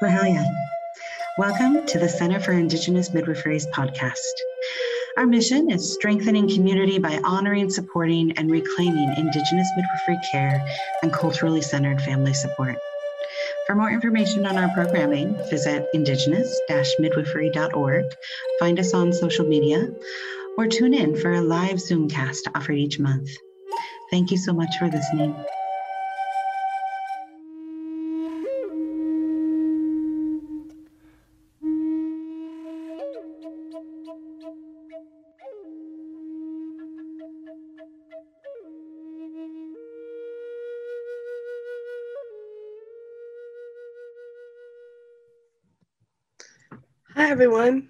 [0.00, 0.48] Mahalia.
[1.38, 4.12] Welcome to the Center for Indigenous Midwifery's podcast.
[5.16, 10.64] Our mission is strengthening community by honoring, supporting, and reclaiming Indigenous midwifery care
[11.02, 12.76] and culturally centered family support.
[13.66, 18.04] For more information on our programming, visit indigenous-midwifery.org,
[18.60, 19.88] find us on social media,
[20.56, 23.30] or tune in for a live Zoomcast offered each month.
[24.12, 25.34] Thank you so much for listening.
[47.38, 47.88] Everyone.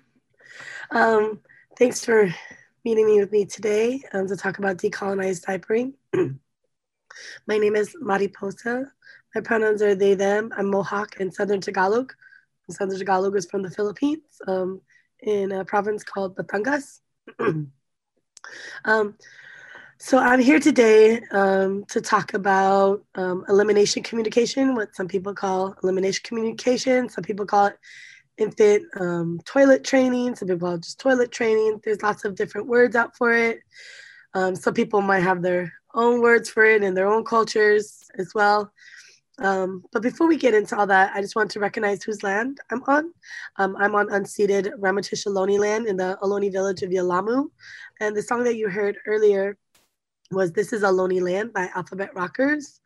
[0.91, 1.41] Um,
[1.79, 2.29] thanks for
[2.85, 5.95] meeting me with me today um, to talk about decolonized diapering.
[7.47, 8.93] My name is Mariposa.
[9.35, 10.53] My pronouns are they, them.
[10.55, 12.13] I'm Mohawk and Southern Tagalog.
[12.69, 14.83] Southern Tagalog is from the Philippines um,
[15.21, 17.01] in a province called Batangas.
[18.85, 19.15] um,
[19.97, 25.75] so I'm here today um, to talk about um, elimination communication, what some people call
[25.83, 27.09] elimination communication.
[27.09, 27.79] Some people call it
[28.39, 30.37] infant um, toilet training.
[30.37, 31.81] Some people call just toilet training.
[31.85, 33.61] There's lots of different words out for it.
[34.35, 38.33] Um, some people might have their own words for it in their own cultures as
[38.35, 38.73] well.
[39.41, 42.59] Um, but before we get into all that, I just want to recognize whose land
[42.71, 43.13] I'm on.
[43.57, 47.47] Um, I'm on unceded Ramaytush Ohlone land in the Ohlone village of Yelamu.
[48.01, 49.57] And the song that you heard earlier
[50.31, 52.81] was This is Ohlone Land by Alphabet Rockers.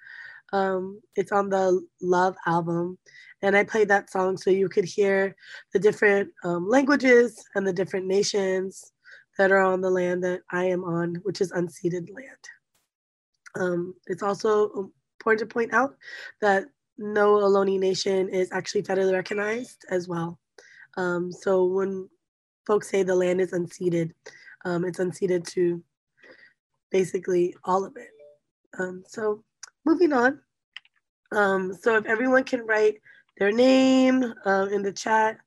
[0.53, 2.99] Um, it's on the Love album.
[3.43, 5.35] And I played that song so you could hear
[5.73, 8.93] the different um, languages and the different nations
[9.39, 12.45] that are on the land that I am on, which is unceded land.
[13.59, 15.97] Um, it's also important to point out
[16.41, 16.67] that
[16.99, 20.39] no Ohlone Nation is actually federally recognized as well.
[20.97, 22.09] Um, so when
[22.67, 24.13] folks say the land is unceded,
[24.65, 25.83] um, it's unceded to
[26.91, 28.11] basically all of it.
[28.79, 29.43] Um, so
[29.85, 30.41] moving on.
[31.33, 33.01] Um, so if everyone can write
[33.39, 35.39] their name um, in the chat,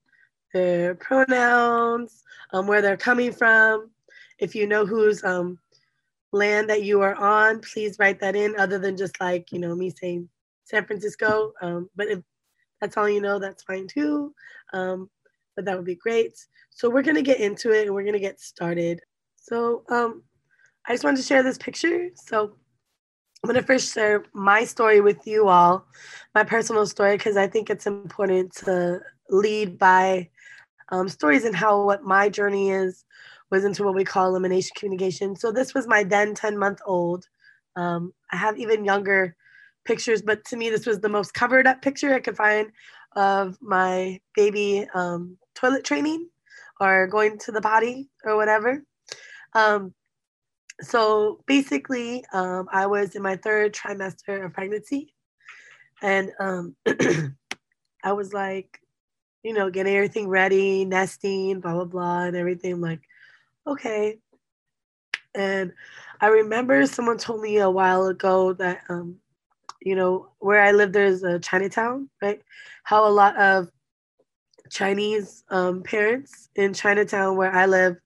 [0.53, 2.23] their pronouns,
[2.53, 3.89] um, where they're coming from.
[4.39, 5.59] If you know whose um,
[6.31, 9.75] land that you are on, please write that in other than just like, you know,
[9.75, 10.29] me saying
[10.65, 11.53] San Francisco.
[11.61, 12.19] Um, but if
[12.81, 14.33] that's all you know, that's fine too.
[14.73, 15.09] Um,
[15.55, 16.37] but that would be great.
[16.69, 18.99] So we're gonna get into it and we're gonna get started.
[19.35, 20.23] So um,
[20.87, 22.09] I just wanted to share this picture.
[22.15, 22.55] So
[23.43, 25.85] I'm going to first share my story with you all,
[26.33, 30.29] my personal story, because I think it's important to lead by
[30.89, 33.05] um, stories and how what my journey is
[33.51, 35.35] was into what we call elimination communication.
[35.35, 37.27] So this was my then 10 month old.
[37.75, 39.35] Um, I have even younger
[39.85, 42.71] pictures, but to me, this was the most covered up picture I could find
[43.15, 46.29] of my baby um, toilet training
[46.79, 48.83] or going to the potty or whatever.
[49.53, 49.93] Um,
[50.81, 55.13] so basically, um, I was in my third trimester of pregnancy,
[56.01, 56.75] and um,
[58.03, 58.79] I was like,
[59.43, 62.73] you know, getting everything ready, nesting, blah blah blah, and everything.
[62.73, 63.01] I'm like,
[63.65, 64.19] okay.
[65.33, 65.73] And
[66.21, 69.17] I remember someone told me a while ago that, um,
[69.81, 72.41] you know, where I live, there's a Chinatown, right?
[72.83, 73.69] How a lot of
[74.69, 77.97] Chinese um, parents in Chinatown, where I live,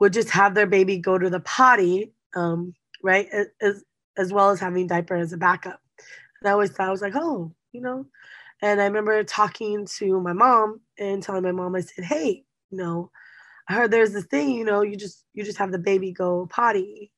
[0.00, 3.28] would just have their baby go to the potty, um, right,
[3.60, 3.84] as
[4.16, 5.80] as well as having diaper as a backup.
[6.40, 8.06] And I always thought I was like, oh, you know.
[8.62, 12.78] And I remember talking to my mom and telling my mom, I said, hey, you
[12.78, 13.10] know,
[13.68, 16.46] I heard there's this thing, you know, you just you just have the baby go
[16.46, 17.12] potty,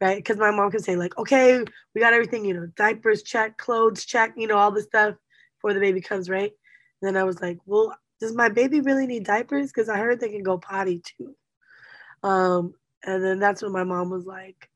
[0.00, 0.16] right?
[0.16, 4.04] Because my mom could say like, okay, we got everything, you know, diapers check, clothes
[4.04, 5.16] check, you know, all this stuff
[5.58, 6.52] before the baby comes, right?
[7.00, 9.72] And then I was like, well, does my baby really need diapers?
[9.72, 11.34] Because I heard they can go potty too.
[12.22, 12.74] Um,
[13.04, 14.68] and then that's when my mom was like,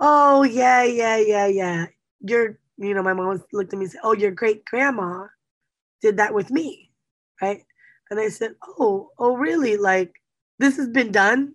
[0.00, 1.86] "Oh yeah, yeah, yeah, yeah.
[2.20, 5.26] You're, you know, my mom looked at me and said, "Oh, your great grandma
[6.02, 6.92] did that with me,
[7.42, 7.64] right?"
[8.10, 9.76] And I said, "Oh, oh, really?
[9.76, 10.12] Like
[10.58, 11.54] this has been done,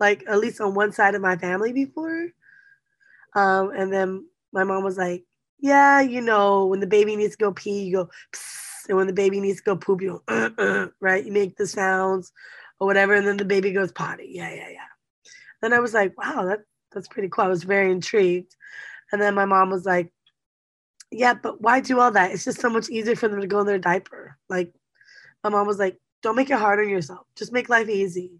[0.00, 2.30] like at least on one side of my family before."
[3.34, 5.24] Um, and then my mom was like,
[5.58, 9.06] "Yeah, you know, when the baby needs to go pee, you go." Psst, and when
[9.06, 11.24] the baby needs to go poop, you go, uh, uh, right?
[11.24, 12.32] You make the sounds,
[12.80, 14.30] or whatever, and then the baby goes potty.
[14.30, 14.78] Yeah, yeah, yeah.
[15.62, 16.60] Then I was like, wow, that
[16.92, 17.44] that's pretty cool.
[17.44, 18.56] I was very intrigued.
[19.12, 20.12] And then my mom was like,
[21.10, 22.32] yeah, but why do all that?
[22.32, 24.36] It's just so much easier for them to go in their diaper.
[24.48, 24.72] Like
[25.44, 27.26] my mom was like, don't make it hard on yourself.
[27.36, 28.32] Just make life easy.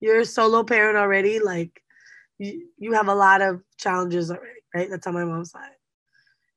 [0.00, 1.40] You're a solo parent already.
[1.40, 1.82] Like
[2.38, 4.88] you, you have a lot of challenges already, right?
[4.90, 5.70] That's on my mom's side.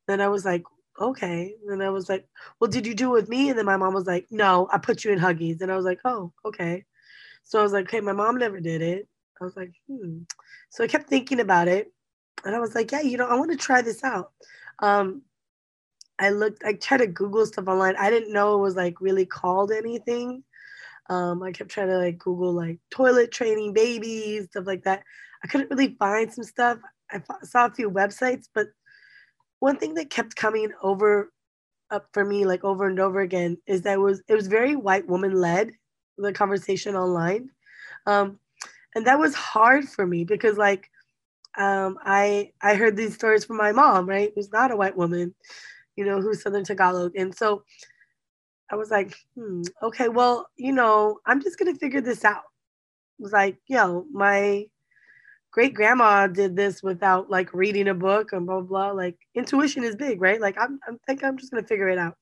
[0.08, 0.64] Then I was like,
[1.00, 1.56] okay.
[1.70, 2.28] And I was like,
[2.60, 3.50] well, did you do it with me?
[3.50, 5.62] And then my mom was like, no, I put you in Huggies.
[5.62, 6.86] And I was like, oh, okay.
[7.44, 9.08] So I was like, okay, my mom never did it.
[9.40, 10.20] I was like, hmm.
[10.70, 11.92] So I kept thinking about it.
[12.46, 14.32] And I was like, yeah, you know, I want to try this out.
[14.80, 15.24] Um,
[16.20, 17.96] I looked, I tried to Google stuff online.
[17.98, 20.44] I didn't know it was like really called anything.
[21.10, 25.04] Um, I kept trying to like Google like toilet training babies, stuff like that.
[25.44, 26.78] I couldn't really find some stuff.
[27.12, 28.68] I saw a few websites, but
[29.60, 31.32] one thing that kept coming over
[31.90, 34.76] up for me like over and over again is that it was it was very
[34.76, 35.74] white woman led
[36.18, 37.50] the conversation online
[38.06, 38.40] um,
[38.96, 40.90] and that was hard for me because like
[41.58, 45.34] um, i i heard these stories from my mom right who's not a white woman
[45.96, 47.64] you know who's southern tagalog and so
[48.72, 52.44] i was like hmm, okay well you know i'm just gonna figure this out
[53.20, 54.66] was like yo my
[55.52, 58.92] great grandma did this without like reading a book and blah, blah blah.
[58.92, 60.42] Like intuition is big, right?
[60.42, 62.16] Like I'm I'm think I'm just gonna figure it out.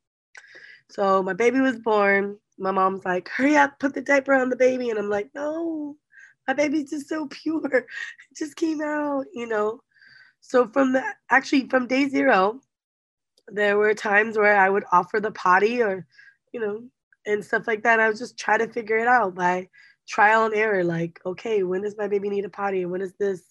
[0.89, 2.37] So my baby was born.
[2.59, 4.89] My mom's like, hurry up, put the diaper on the baby.
[4.89, 5.95] And I'm like, no,
[6.47, 7.65] my baby's just so pure.
[7.65, 7.85] It
[8.37, 9.81] just came out, you know.
[10.41, 12.61] So from the actually from day zero,
[13.47, 16.05] there were times where I would offer the potty or,
[16.53, 16.83] you know,
[17.25, 17.99] and stuff like that.
[17.99, 19.69] I was just try to figure it out by
[20.09, 23.13] trial and error like okay when does my baby need a potty And when is
[23.19, 23.43] this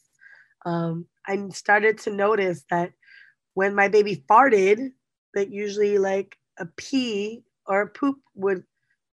[0.67, 2.93] um, i started to notice that
[3.55, 4.91] when my baby farted
[5.35, 8.65] that usually like a pee or a poop would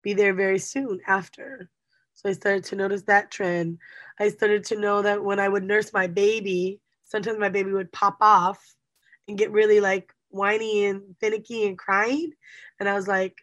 [0.05, 1.69] be there very soon after
[2.13, 3.77] so i started to notice that trend
[4.21, 7.91] i started to know that when i would nurse my baby sometimes my baby would
[7.91, 8.63] pop off
[9.27, 12.31] and get really like whiny and finicky and crying
[12.79, 13.35] and i was like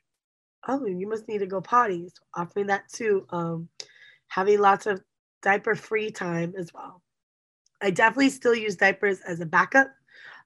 [0.69, 3.69] oh you must need to go potty so offering that too um,
[4.29, 5.03] having lots of
[5.43, 7.03] diaper free time as well.
[7.83, 9.89] I definitely still use diapers as a backup.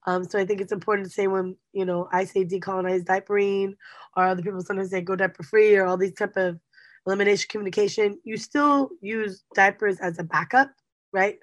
[0.07, 3.75] Um, so I think it's important to say when you know I say decolonize diapering,
[4.17, 6.59] or other people sometimes say go diaper free, or all these type of
[7.07, 8.19] elimination communication.
[8.25, 10.71] You still use diapers as a backup,
[11.13, 11.39] right?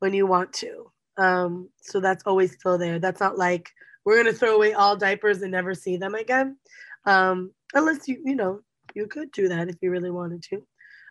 [0.00, 0.90] When you want to.
[1.16, 2.98] Um, so that's always still there.
[2.98, 3.70] That's not like
[4.04, 6.58] we're gonna throw away all diapers and never see them again,
[7.06, 8.60] um, unless you you know
[8.94, 10.66] you could do that if you really wanted to.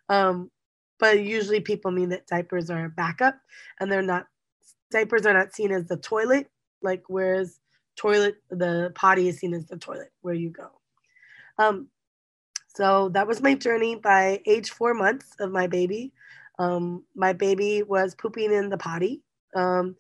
[0.09, 0.51] Um,
[0.99, 3.35] but usually people mean that diapers are a backup
[3.79, 4.27] and they're not
[4.91, 6.47] diapers are not seen as the toilet
[6.83, 7.59] like whereas
[7.95, 10.69] toilet the potty is seen as the toilet where you go.
[11.57, 11.87] Um,
[12.67, 16.11] so that was my journey by age four months of my baby.
[16.59, 19.21] Um, my baby was pooping in the potty.
[19.55, 19.95] Um,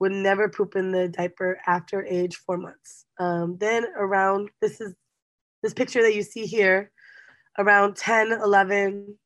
[0.00, 3.04] would never poop in the diaper after age four months.
[3.18, 4.94] Um, then around this is
[5.62, 6.92] this picture that you see here
[7.58, 9.18] around 10 11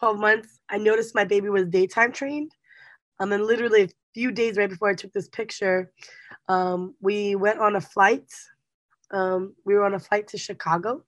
[0.00, 2.52] 12 months, I noticed my baby was daytime trained.
[3.20, 5.92] Um, and literally a few days right before I took this picture,
[6.48, 8.30] um, we went on a flight.
[9.10, 11.04] Um, we were on a flight to Chicago.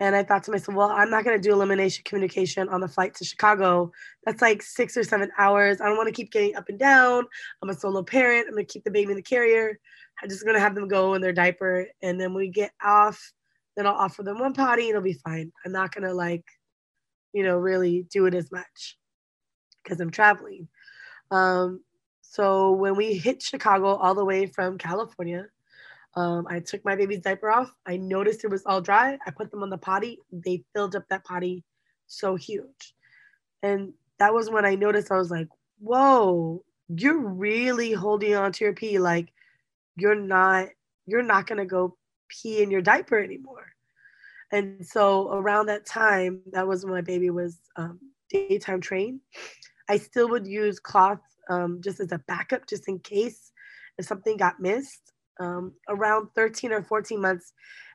[0.00, 2.86] And I thought to myself, well, I'm not going to do elimination communication on the
[2.86, 3.90] flight to Chicago.
[4.24, 5.80] That's like six or seven hours.
[5.80, 7.24] I don't want to keep getting up and down.
[7.60, 8.46] I'm a solo parent.
[8.46, 9.78] I'm going to keep the baby in the carrier.
[10.22, 11.86] I'm just going to have them go in their diaper.
[12.00, 13.20] And then when we get off,
[13.76, 15.52] then I'll offer them one potty it'll be fine.
[15.64, 16.44] I'm not going to like
[17.32, 18.96] you know, really do it as much
[19.82, 20.68] because I'm traveling.
[21.30, 21.82] Um,
[22.30, 25.46] so when we hit Chicago all the way from California,
[26.14, 27.72] um, I took my baby's diaper off.
[27.86, 29.18] I noticed it was all dry.
[29.26, 30.18] I put them on the potty.
[30.30, 31.64] They filled up that potty
[32.06, 32.94] so huge.
[33.62, 35.48] And that was when I noticed I was like,
[35.80, 38.98] whoa, you're really holding on to your pee.
[38.98, 39.32] Like
[39.96, 40.68] you're not,
[41.06, 41.96] you're not gonna go
[42.28, 43.72] pee in your diaper anymore.
[44.52, 47.98] And so around that time, that was when my baby was um,
[48.28, 49.20] daytime trained.
[49.88, 53.52] I still would use cloth um, just as a backup, just in case
[53.98, 55.12] if something got missed.
[55.40, 57.52] Um, around 13 or 14 months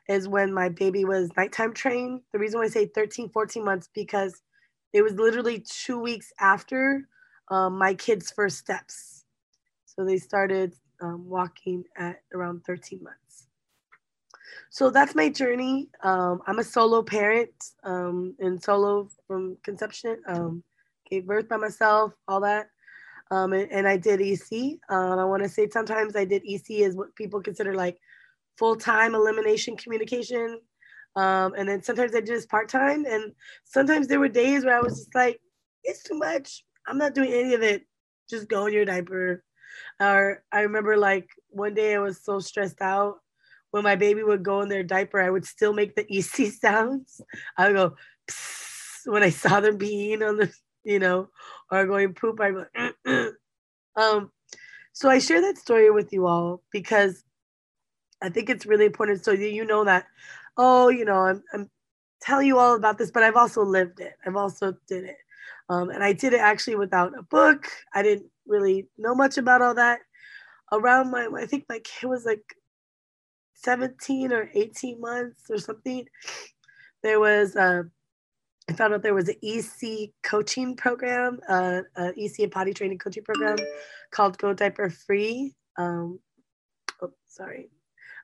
[0.08, 2.20] is when my baby was nighttime trained.
[2.32, 4.42] The reason why I say 13, 14 months because
[4.94, 7.06] it was literally two weeks after
[7.50, 9.24] um, my kids' first steps.
[9.84, 13.48] So they started um, walking at around 13 months
[14.74, 15.88] so that's my journey.
[16.02, 17.52] Um, I'm a solo parent
[17.84, 20.20] um, and solo from conception.
[20.26, 20.64] Um,
[21.08, 22.70] gave birth by myself, all that.
[23.30, 24.78] Um, and, and, I did EC.
[24.90, 27.98] Um, I want to say sometimes I did EC is what people consider like
[28.58, 30.60] full time elimination communication.
[31.16, 33.06] Um, and then sometimes I did this part time.
[33.06, 33.32] And
[33.64, 35.40] sometimes there were days where I was just like,
[35.84, 36.64] it's too much.
[36.86, 37.84] I'm not doing any of it.
[38.28, 39.42] Just go in your diaper.
[40.00, 43.16] Or I remember like one day I was so stressed out
[43.74, 47.20] when my baby would go in their diaper, I would still make the EC sounds.
[47.58, 47.96] I would go
[49.06, 50.52] when I saw them being on the,
[50.84, 51.28] you know,
[51.70, 52.40] or going poop.
[52.40, 52.66] I go,
[53.96, 54.30] um,
[54.92, 57.24] so I share that story with you all because
[58.22, 60.06] I think it's really important so you know that,
[60.56, 61.70] oh, you know, I'm, I'm
[62.20, 64.14] telling you all about this, but I've also lived it.
[64.24, 65.16] I've also did it.
[65.68, 67.66] Um, and I did it actually without a book.
[67.94, 70.00] I didn't really know much about all that.
[70.72, 72.54] Around my, I think my kid was like
[73.54, 76.06] 17 or 18 months or something.
[77.02, 77.84] There was, uh,
[78.68, 82.98] I found out there was an EC coaching program, uh, an EC and potty training
[82.98, 83.58] coaching program
[84.10, 85.54] called Go Diaper Free.
[85.76, 86.18] Um,
[87.02, 87.68] oh, sorry,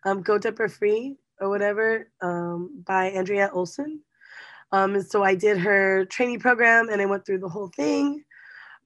[0.04, 4.00] um, Go Diaper Free or whatever um, by Andrea Olson.
[4.72, 8.24] Um, and so I did her training program and I went through the whole thing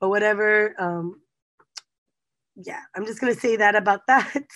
[0.01, 0.75] or whatever.
[0.79, 1.21] Um,
[2.57, 4.47] yeah, I'm just going to say that about that.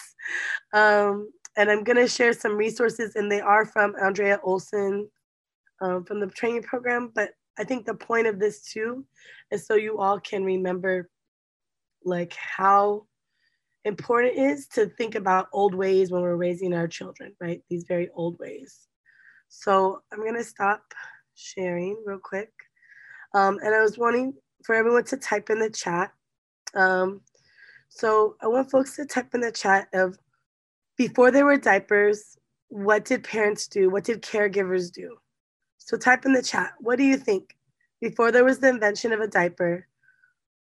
[0.72, 5.08] um, and I'm going to share some resources, and they are from Andrea Olson
[5.80, 7.10] um, from the training program.
[7.14, 9.04] But I think the point of this too
[9.50, 11.10] is so you all can remember
[12.04, 13.06] like how
[13.84, 17.62] important it is to think about old ways when we're raising our children, right?
[17.68, 18.88] These very old ways.
[19.48, 20.82] So I'm to stop
[21.34, 22.50] sharing real quick.
[23.34, 26.12] Um, and I was wanting for everyone to type in the chat.
[26.74, 27.22] Um,
[27.88, 30.18] so I want folks to type in the chat of
[30.96, 32.36] before there were diapers,
[32.68, 33.88] what did parents do?
[33.88, 35.16] What did caregivers do?
[35.88, 36.74] So type in the chat.
[36.80, 37.56] What do you think?
[38.02, 39.88] Before there was the invention of a diaper,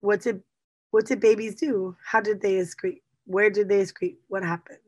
[0.00, 0.40] what did
[0.92, 1.97] what did babies do?
[2.00, 3.02] How did they excrete?
[3.25, 4.18] Where did they excrete?
[4.28, 4.78] What happened?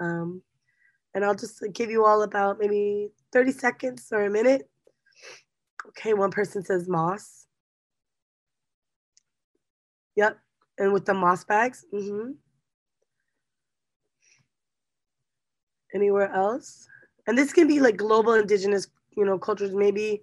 [0.00, 0.42] Um,
[1.14, 4.68] and I'll just give you all about maybe 30 seconds or a minute.
[5.90, 7.46] Okay, one person says moss.
[10.16, 10.38] Yep,
[10.78, 11.84] and with the moss bags.
[11.94, 12.32] Mm-hmm.
[15.94, 16.88] Anywhere else?
[17.28, 19.72] And this can be like global indigenous, you know, cultures.
[19.74, 20.22] Maybe,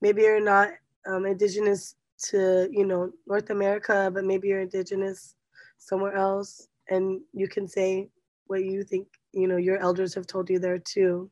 [0.00, 0.70] maybe you're not
[1.06, 1.96] um, indigenous
[2.30, 5.34] to, you know, North America, but maybe you're indigenous
[5.78, 8.08] somewhere else, and you can say
[8.46, 11.30] what you think, you know, your elders have told you there too.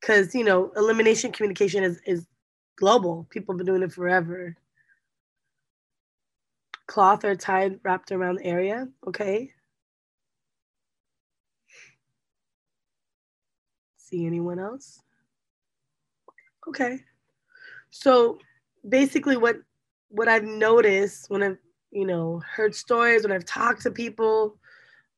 [0.00, 2.26] Because you know, elimination communication is is
[2.76, 3.26] global.
[3.30, 4.56] People have been doing it forever.
[6.86, 8.88] Cloth or tied wrapped around the area.
[9.06, 9.52] Okay.
[13.96, 15.02] See anyone else?
[16.68, 17.00] Okay.
[17.90, 18.38] So
[18.88, 19.56] basically what
[20.10, 21.58] what I've noticed when I've,
[21.90, 24.56] you know, heard stories, when I've talked to people,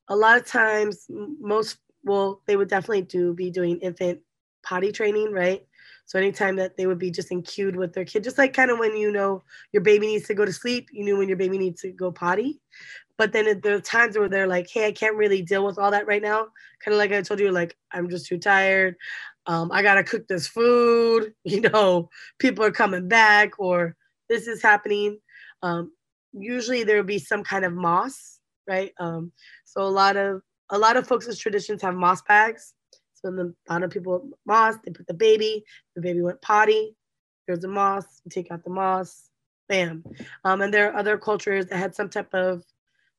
[0.09, 4.21] a lot of times most well, they would definitely do be doing infant
[4.63, 5.67] potty training, right?
[6.07, 8.71] So anytime that they would be just in queued with their kid, just like kind
[8.71, 9.43] of when you know
[9.73, 12.11] your baby needs to go to sleep, you knew when your baby needs to go
[12.11, 12.61] potty.
[13.17, 15.91] But then there are times where they're like, hey, I can't really deal with all
[15.91, 16.49] that right now.
[16.83, 18.97] Kind of like I told you, like, I'm just too tired.
[19.51, 23.97] Um, I gotta cook this food, you know, people are coming back or
[24.29, 25.19] this is happening.
[25.63, 25.93] Um,
[26.33, 28.39] usually there will be some kind of moss,
[28.69, 28.93] right?
[29.01, 29.33] Um,
[29.65, 32.75] so a lot of a lot of folks' traditions have moss bags
[33.21, 35.65] so the a lot of people moss, they put the baby,
[35.95, 36.97] the baby went potty,
[37.47, 39.29] there's a moss, take out the moss,
[39.69, 40.05] bam.
[40.45, 42.63] Um, and there are other cultures that had some type of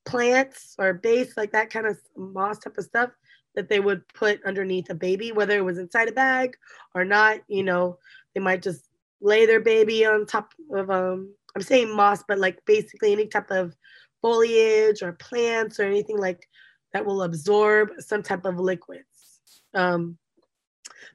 [0.05, 3.11] plants or base, like that kind of moss type of stuff
[3.55, 6.55] that they would put underneath a baby, whether it was inside a bag
[6.95, 7.97] or not, you know,
[8.33, 8.87] they might just
[9.21, 13.51] lay their baby on top of um I'm saying moss, but like basically any type
[13.51, 13.75] of
[14.21, 16.47] foliage or plants or anything like
[16.93, 19.41] that will absorb some type of liquids.
[19.73, 20.17] Um,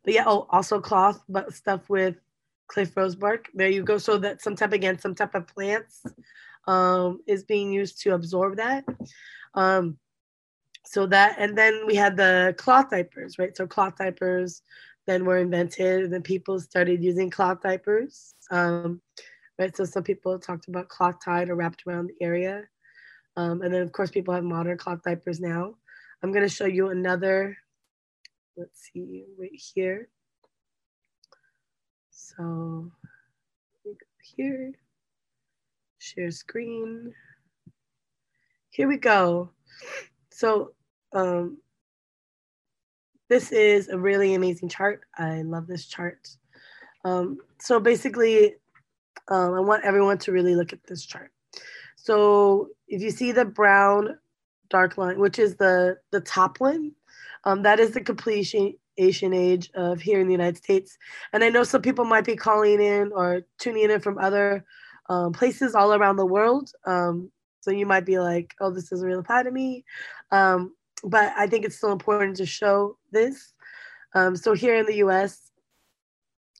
[0.05, 2.16] but yeah, oh, also cloth, but stuff with
[2.69, 3.49] cliff rose bark.
[3.55, 3.99] There you go.
[3.99, 6.02] So that some type again, some type of plants
[6.66, 8.85] um, is being used to absorb that.
[9.55, 9.99] Um,
[10.87, 13.57] so that, and then we had the cloth diapers, right?
[13.57, 14.62] So cloth diapers
[15.07, 18.35] then were invented, and then people started using cloth diapers.
[18.50, 19.00] Um,
[19.59, 19.76] right.
[19.76, 22.64] So some people talked about cloth tied or wrapped around the area.
[23.37, 25.75] Um, and then of course people have modern cloth diapers now.
[26.23, 27.57] I'm going to show you another
[28.57, 30.09] let's see right here.
[32.11, 32.90] So
[34.23, 34.73] here,
[35.99, 37.12] share screen.
[38.71, 39.50] Here we go.
[40.31, 40.73] So
[41.12, 41.58] um,
[43.28, 45.02] this is a really amazing chart.
[45.16, 46.28] I love this chart.
[47.04, 48.54] Um, so basically,
[49.28, 51.32] um, I want everyone to really look at this chart.
[51.96, 54.18] So if you see the brown
[54.68, 56.92] dark line, which is the, the top one,
[57.44, 60.96] um, that is the completion age of here in the United States.
[61.32, 64.64] And I know some people might be calling in or tuning in from other
[65.08, 66.70] um, places all around the world.
[66.86, 69.84] Um, so you might be like, oh, this doesn't really apply to me.
[70.30, 70.75] Um,
[71.06, 73.54] but I think it's still important to show this.
[74.14, 75.50] Um, so here in the US,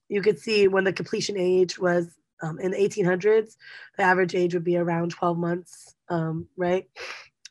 [0.09, 3.57] you could see when the completion age was um, in the 1800s,
[3.97, 6.85] the average age would be around 12 months, um, right?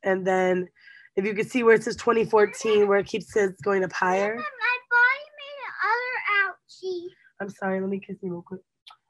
[0.04, 0.70] And then
[1.16, 4.36] if you could see where it says 2014, where it keeps says going up higher.
[4.36, 4.44] My
[4.92, 7.08] body made another ouchie.
[7.42, 8.62] I'm sorry, let me kiss you real quick.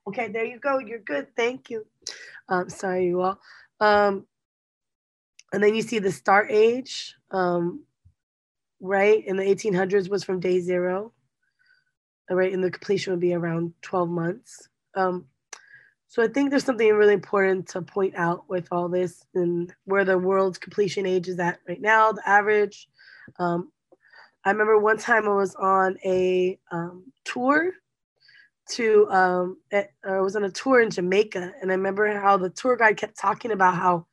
[0.08, 0.80] Okay, there you go.
[0.80, 1.28] You're good.
[1.36, 1.86] Thank you.
[2.48, 3.40] Um, sorry, you all.
[3.80, 4.26] Um,
[5.54, 7.84] and then you see the start age, um,
[8.80, 9.26] right?
[9.26, 11.14] In the 1800s was from day zero,
[12.30, 12.54] right?
[12.54, 14.68] And the completion would be around 12 months.
[14.96, 15.26] Um,
[16.08, 20.06] so I think there's something really important to point out with all this and where
[20.06, 22.88] the world's completion age is at right now, the average.
[23.38, 23.72] Um,
[24.46, 27.72] I remember one time I was on a um, tour
[28.70, 32.50] to, um, at, I was on a tour in Jamaica, and I remember how the
[32.50, 34.06] tour guide kept talking about how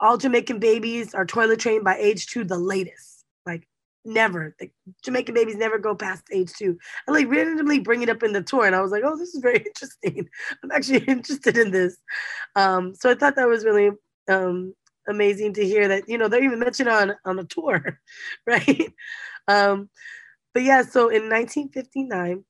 [0.00, 3.24] all Jamaican babies are toilet trained by age two, the latest.
[3.44, 3.66] Like
[4.04, 4.54] never.
[4.58, 4.70] The
[5.04, 6.78] Jamaican babies never go past age two.
[7.08, 9.34] I like randomly bring it up in the tour, and I was like, oh, this
[9.34, 10.28] is very interesting.
[10.62, 11.96] I'm actually interested in this.
[12.54, 13.90] Um, so I thought that was really
[14.28, 14.74] um,
[15.08, 18.00] amazing to hear that you know they're even mentioned on on the tour,
[18.46, 18.92] right?
[19.48, 19.90] Um,
[20.54, 22.44] but yeah, so in 1959,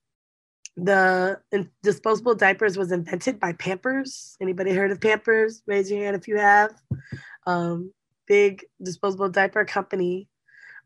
[0.77, 1.41] the
[1.83, 4.37] disposable diapers was invented by Pampers.
[4.41, 5.63] Anybody heard of Pampers?
[5.67, 6.75] Raise your hand if you have.
[7.47, 7.93] Um,
[8.27, 10.29] big disposable diaper company.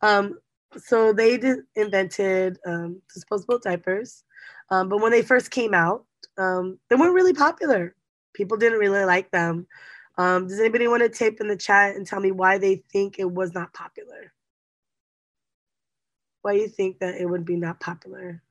[0.03, 0.39] Um,
[0.77, 4.25] so they did, invented um, disposable diapers,
[4.71, 6.05] um, but when they first came out,
[6.39, 7.95] um, they weren't really popular.
[8.35, 9.67] People didn't really like them.
[10.17, 13.19] Um, does anybody want to tape in the chat and tell me why they think
[13.19, 14.33] it was not popular?
[16.43, 18.43] Why do you think that it would be not popular?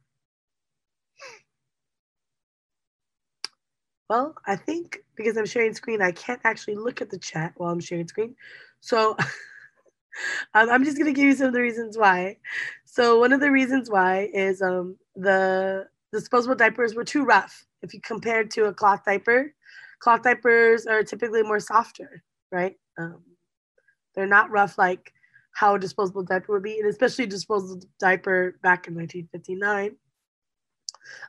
[4.09, 7.71] Well, I think because I'm sharing screen, I can't actually look at the chat while
[7.71, 8.35] I'm sharing screen.
[8.81, 9.17] So
[10.53, 12.37] um, I'm just going to give you some of the reasons why.
[12.85, 17.65] So one of the reasons why is um, the disposable diapers were too rough.
[17.83, 19.53] If you compare to a cloth diaper,
[20.01, 22.75] cloth diapers are typically more softer, right?
[22.97, 23.23] Um,
[24.15, 25.13] they're not rough like
[25.53, 29.95] how a disposable diaper would be, and especially disposable diaper back in 1959.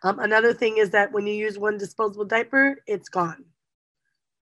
[0.02, 3.44] Um, another thing is that when you use one disposable diaper, it's gone.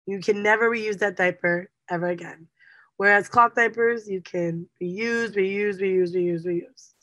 [0.06, 2.48] You can never reuse that diaper ever again.
[2.96, 6.94] Whereas cloth diapers, you can reuse, reuse, reuse, reuse, reuse.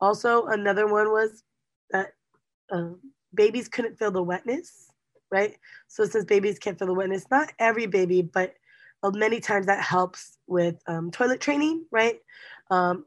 [0.00, 1.42] Also, another one was
[1.90, 2.14] that
[2.72, 2.98] um,
[3.34, 4.90] babies couldn't feel the wetness,
[5.30, 5.56] right?
[5.88, 7.26] So it says babies can't feel the wetness.
[7.30, 8.54] Not every baby, but
[9.02, 12.20] many times that helps with um, toilet training, right?
[12.70, 13.04] Um,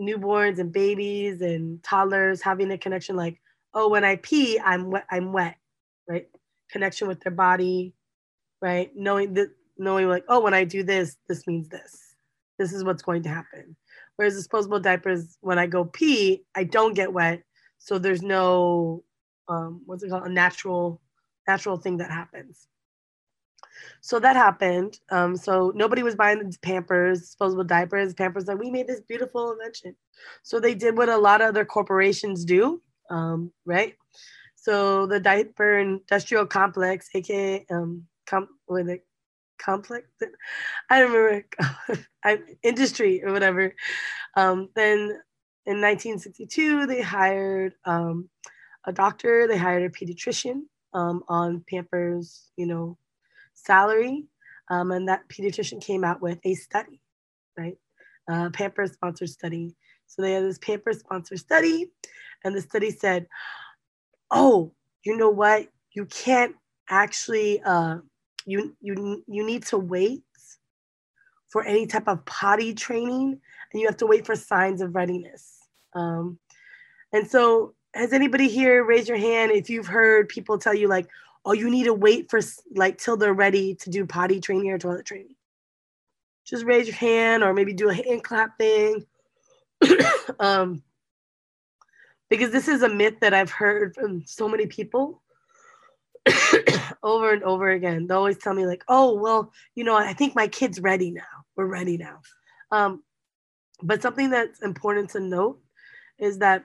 [0.00, 3.40] newborns and babies and toddlers having a connection like,
[3.74, 5.56] oh, when I pee, I'm wet, I'm wet,
[6.08, 6.26] right?
[6.70, 7.94] Connection with their body,
[8.60, 8.90] right?
[8.94, 12.14] Knowing that knowing like, oh, when I do this, this means this.
[12.58, 13.76] This is what's going to happen.
[14.16, 17.42] Whereas disposable diapers, when I go pee, I don't get wet.
[17.78, 19.04] So there's no
[19.48, 20.26] um, what's it called?
[20.26, 21.00] A natural
[21.48, 22.66] natural thing that happens.
[24.00, 24.98] So that happened.
[25.10, 28.14] Um, so nobody was buying the Pampers, disposable diapers.
[28.14, 29.96] Pampers like we made this beautiful invention.
[30.42, 33.94] So they did what a lot of other corporations do, um, right?
[34.56, 39.06] So the diaper industrial complex, aka um, com- with it
[39.58, 40.08] complex,
[40.90, 41.44] I don't remember,
[42.62, 43.74] industry or whatever.
[44.36, 45.20] Um, then
[45.66, 48.28] in 1962, they hired um,
[48.86, 49.46] a doctor.
[49.48, 52.96] They hired a pediatrician um, on Pampers, you know,
[53.54, 54.26] salary.
[54.70, 57.00] Um, and that pediatrician came out with a study,
[57.58, 57.76] right?
[58.30, 59.74] Uh, Pampers sponsored study.
[60.06, 61.90] So they had this Pampers sponsored study,
[62.44, 63.26] and the study said,
[64.30, 64.72] "Oh,
[65.04, 65.68] you know what?
[65.92, 66.54] You can't
[66.88, 67.60] actually.
[67.62, 67.98] Uh,
[68.46, 70.22] you you you need to wait
[71.48, 73.40] for any type of potty training,
[73.72, 75.58] and you have to wait for signs of readiness."
[75.94, 76.38] Um,
[77.12, 81.08] and so, has anybody here raise your hand if you've heard people tell you like,
[81.44, 82.40] oh, you need to wait for
[82.74, 85.34] like till they're ready to do potty training or toilet training.
[86.44, 89.04] Just raise your hand or maybe do a hand clap thing.
[90.40, 90.82] um,
[92.30, 95.22] because this is a myth that I've heard from so many people
[97.02, 98.06] over and over again.
[98.06, 101.22] They always tell me, like, oh, well, you know, I think my kid's ready now.
[101.56, 102.20] We're ready now.
[102.70, 103.02] Um,
[103.82, 105.60] but something that's important to note
[106.18, 106.64] is that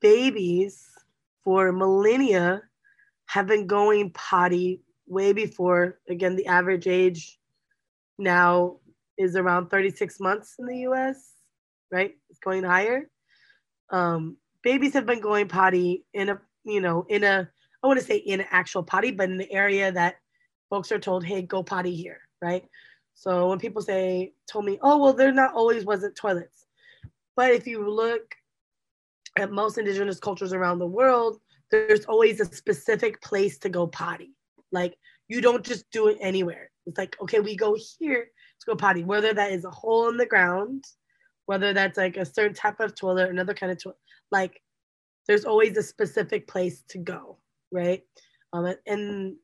[0.00, 0.86] babies
[1.44, 2.62] for millennia
[3.28, 5.98] have been going potty way before.
[6.08, 7.38] Again, the average age
[8.18, 8.78] now
[9.18, 11.34] is around 36 months in the US,
[11.92, 12.14] right?
[12.30, 13.10] It's going higher.
[13.90, 17.48] Um, babies have been going potty in a, you know, in a,
[17.82, 20.16] I want to say in an actual potty, but in the area that
[20.70, 22.64] folks are told, hey, go potty here, right?
[23.14, 26.64] So when people say, told me, oh, well, there not always wasn't toilets.
[27.36, 28.34] But if you look
[29.36, 34.34] at most indigenous cultures around the world, there's always a specific place to go potty.
[34.72, 34.96] Like
[35.28, 36.70] you don't just do it anywhere.
[36.86, 38.28] It's like, okay, we go here.
[38.56, 40.84] It's go potty, whether that is a hole in the ground,
[41.46, 43.98] whether that's like a certain type of toilet, another kind of toilet,
[44.30, 44.60] like
[45.26, 47.38] there's always a specific place to go,
[47.70, 48.02] right?
[48.52, 49.36] Um, and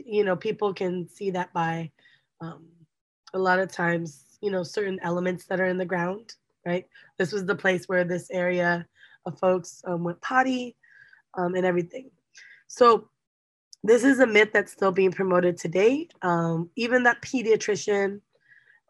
[0.00, 1.90] you know, people can see that by
[2.40, 2.66] um,
[3.34, 6.86] a lot of times, you know, certain elements that are in the ground, right?
[7.18, 8.86] This was the place where this area
[9.26, 10.76] of folks um, went potty
[11.36, 12.10] um, and everything.
[12.66, 13.08] So
[13.84, 16.08] this is a myth that's still being promoted today.
[16.22, 18.20] Um, even that pediatrician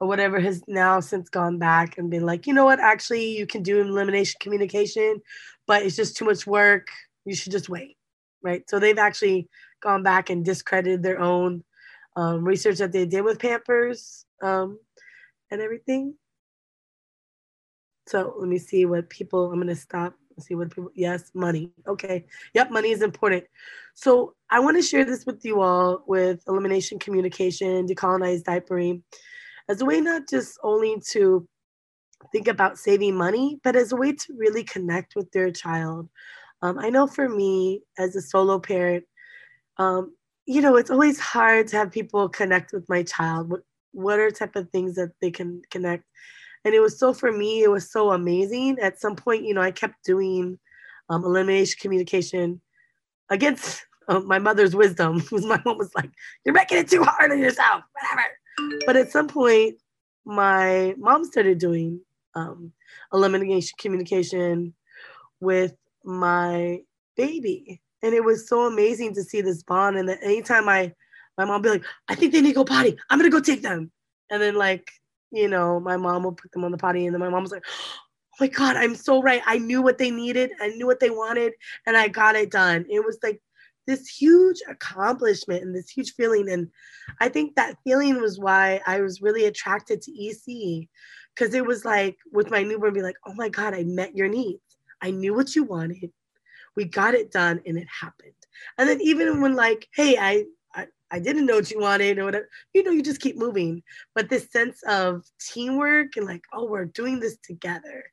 [0.01, 3.47] or whatever has now since gone back and been like, you know what, actually, you
[3.47, 5.21] can do elimination communication,
[5.67, 6.89] but it's just too much work.
[7.25, 7.97] You should just wait,
[8.43, 8.69] right?
[8.71, 9.49] So they've actually
[9.83, 11.65] gone back and discredited their own
[12.17, 14.79] um, research that they did with Pampers um,
[15.51, 16.15] and everything.
[18.07, 21.73] So let me see what people, I'm going to stop see what people, yes, money.
[21.87, 22.25] Okay.
[22.55, 23.45] Yep, money is important.
[23.95, 29.03] So I want to share this with you all with elimination communication, decolonized diapering,
[29.69, 31.47] as a way not just only to
[32.33, 36.09] think about saving money, but as a way to really connect with their child.
[36.63, 39.05] Um, I know for me as a solo parent,
[39.77, 40.15] um,
[40.47, 43.51] you know, it's always hard to have people connect with my child.
[43.51, 46.05] What what are type of things that they can connect?
[46.69, 48.79] And it was so for me, it was so amazing.
[48.79, 50.59] At some point, you know, I kept doing
[51.09, 52.61] um, elimination communication
[53.31, 55.21] against uh, my mother's wisdom.
[55.31, 56.11] Because my mom was like,
[56.45, 59.77] "You're making it too hard on yourself, whatever." But at some point,
[60.27, 62.03] my mom started doing
[62.35, 62.75] um,
[63.15, 64.75] elimination communication
[65.41, 66.83] with my
[67.17, 69.97] baby, and it was so amazing to see this bond.
[69.97, 70.93] And that anytime I,
[71.39, 72.95] my mom be like, I think they need to go potty.
[73.09, 73.91] I'm gonna go take them.
[74.29, 74.91] And then like,
[75.31, 77.53] you know, my mom will put them on the potty, and then my mom was
[77.53, 79.43] like, Oh my God, I'm so right.
[79.47, 81.55] I knew what they needed, I knew what they wanted,
[81.87, 82.87] and I got it done.
[82.89, 83.41] It was like
[83.87, 86.51] this huge accomplishment and this huge feeling.
[86.51, 86.69] And
[87.21, 90.89] I think that feeling was why I was really attracted to EC.
[91.37, 94.29] Cause it was like with my newborn, be like, oh my God, I met your
[94.29, 94.61] needs.
[95.01, 96.11] I knew what you wanted
[96.79, 98.33] we got it done and it happened.
[98.79, 100.45] And then even when like, hey, I
[101.11, 103.83] I, didn't know what you wanted or whatever, you know, you just keep moving.
[104.15, 108.05] But this sense of teamwork and like, oh, we're doing this together.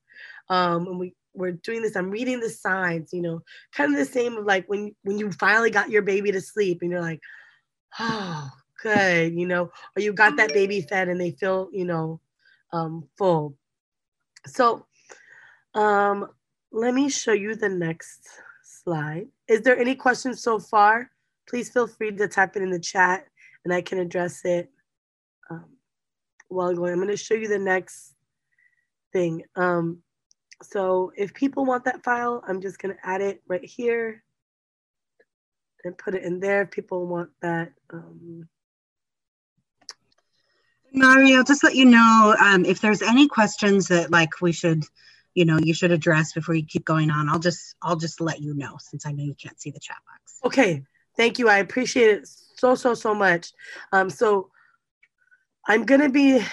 [0.50, 1.96] Um, and we we're doing this.
[1.96, 3.42] I'm reading the signs, you know,
[3.74, 6.80] kind of the same of like when when you finally got your baby to sleep
[6.82, 7.22] and you're like,
[8.00, 8.50] oh,
[8.82, 12.22] good, you know, or you got that baby fed and they feel, you know,
[12.72, 13.58] um, full.
[14.48, 14.86] So
[15.74, 16.28] um,
[16.72, 18.28] let me show you the next
[18.64, 19.28] slide.
[19.48, 21.10] Is there any questions so far?
[21.48, 23.26] Please feel free to type it in the chat
[23.64, 24.70] and I can address it
[25.50, 25.66] um,
[26.48, 26.94] while going.
[26.94, 28.14] I'm going to show you the next
[29.14, 29.44] thing.
[29.56, 30.02] Um,
[30.64, 34.24] so if people want that file, I'm just going to add it right here
[35.84, 36.64] and put it in there.
[36.64, 37.74] If people want that.
[37.92, 38.48] Um,
[40.94, 44.86] Mario, just let you know um, if there's any questions that like we should
[45.36, 48.42] you know you should address before you keep going on i'll just i'll just let
[48.42, 50.82] you know since i know you can't see the chat box okay
[51.18, 51.50] thank you.
[51.50, 53.52] I appreciate it so so so much.
[53.92, 54.50] Um so
[55.68, 56.44] i'm gonna be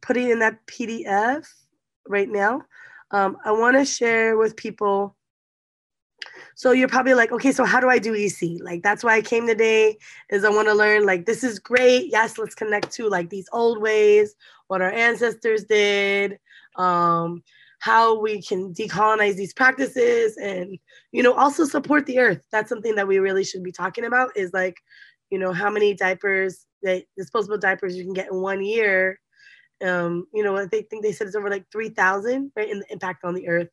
[0.00, 1.46] putting in that pdf
[2.08, 2.62] right now.
[3.10, 5.16] Um, i want to share with people
[6.54, 9.20] so you're probably like okay so how do i do ec like that's why i
[9.20, 9.96] came today
[10.30, 12.10] is i want to learn like this is great.
[12.10, 14.34] Yes let's connect to like these old ways
[14.68, 16.38] what our ancestors did
[16.76, 17.42] um
[17.82, 20.78] how we can decolonize these practices and
[21.10, 22.40] you know also support the earth.
[22.52, 24.76] That's something that we really should be talking about is like
[25.30, 29.18] you know how many diapers that disposable diapers you can get in one year.
[29.84, 33.24] Um, you know they think they said it's over like 3000 right in the impact
[33.24, 33.70] on the earth.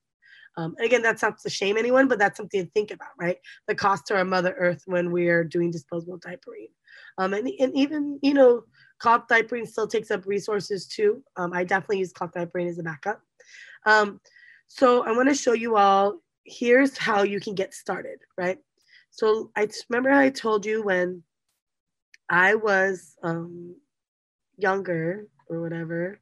[0.58, 3.38] Um, and again that's not to shame anyone but that's something to think about right?
[3.68, 6.72] The cost to our mother earth when we are doing disposable diapering.
[7.20, 8.64] Um, and, and even you know
[8.98, 11.24] cloth diapering still takes up resources too.
[11.38, 13.22] Um, i definitely use cloth diapering as a backup
[13.90, 14.20] um,
[14.68, 18.60] so I want to show you all, here's how you can get started, right?
[19.10, 21.24] So I remember I told you when
[22.30, 23.76] I was um,
[24.58, 26.20] younger or whatever,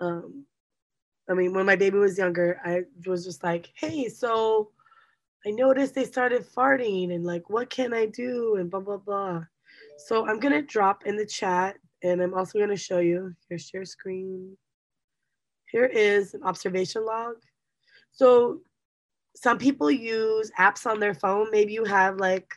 [0.00, 0.44] um,
[1.28, 4.70] I mean, when my baby was younger, I was just like, hey, so
[5.46, 8.56] I noticed they started farting and like, what can I do?
[8.56, 9.42] And blah, blah, blah.
[10.06, 13.34] So I'm going to drop in the chat and I'm also going to show you.
[13.48, 14.56] Here, share screen.
[15.70, 17.36] Here is an observation log.
[18.12, 18.60] So
[19.36, 21.48] some people use apps on their phone.
[21.50, 22.52] Maybe you have like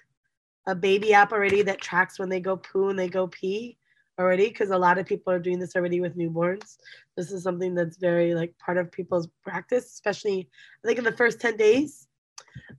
[0.67, 3.78] a baby app already that tracks when they go poo and they go pee
[4.19, 6.78] already because a lot of people are doing this already with newborns.
[7.17, 10.50] This is something that's very like part of people's practice, especially
[10.84, 12.08] I think in the first 10 days.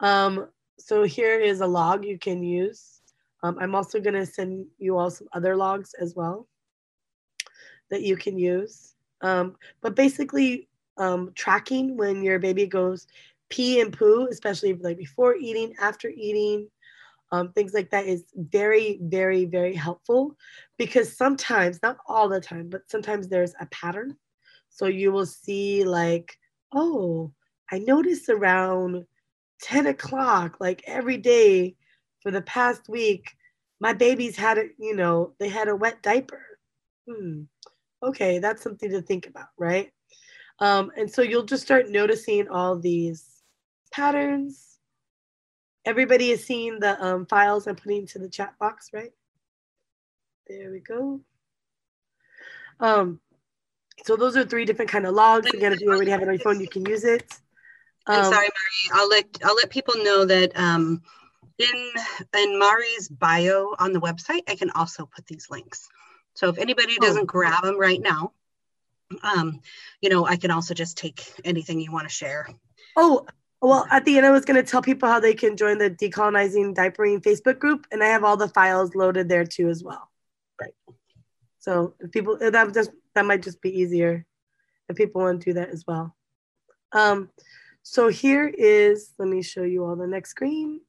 [0.01, 3.01] Um, so here is a log you can use.
[3.42, 6.49] Um, I'm also to send you all some other logs as well
[7.90, 8.95] that you can use.
[9.23, 13.07] Um, but basically, um, tracking when your baby goes
[13.49, 16.69] pee and poo, especially like before eating, after eating,
[17.33, 20.37] um, things like that is very, very, very helpful
[20.77, 24.17] because sometimes, not all the time, but sometimes there's a pattern.
[24.69, 26.39] So you will see, like,
[26.75, 27.33] oh,
[27.71, 29.07] I noticed around
[29.63, 31.75] 10 o'clock, like every day
[32.21, 33.31] for the past week,
[33.81, 36.43] my baby's had a, you know, they had a wet diaper.
[37.09, 37.43] Hmm.
[38.03, 39.93] Okay, that's something to think about, right?
[40.59, 43.43] Um, and so you'll just start noticing all these
[43.93, 44.79] patterns.
[45.85, 49.12] Everybody is seeing the um, files I'm putting into the chat box, right?
[50.49, 51.21] There we go.
[52.81, 53.21] Um,
[54.05, 55.53] so those are three different kind of logs.
[55.53, 57.25] Again, if you already have it on your phone, you can use it.
[58.07, 59.01] Um, I'm sorry, Mari.
[59.01, 61.03] I'll let I'll let people know that um,
[61.59, 61.93] in
[62.37, 65.88] in Mari's bio on the website, I can also put these links.
[66.35, 67.05] So if anybody oh.
[67.05, 68.33] doesn't grab them right now,
[69.23, 69.61] um,
[70.01, 72.49] you know, I can also just take anything you want to share.
[72.97, 73.27] Oh,
[73.61, 75.90] well, at the end, I was going to tell people how they can join the
[75.90, 80.11] Decolonizing Diapering Facebook group, and I have all the files loaded there too as well.
[80.61, 80.75] Right.
[81.61, 84.27] So if people that just that might just be easier
[84.88, 86.16] if people want to do that as well.
[86.92, 87.31] Um,
[87.83, 90.81] so here is, let me show you all the next screen.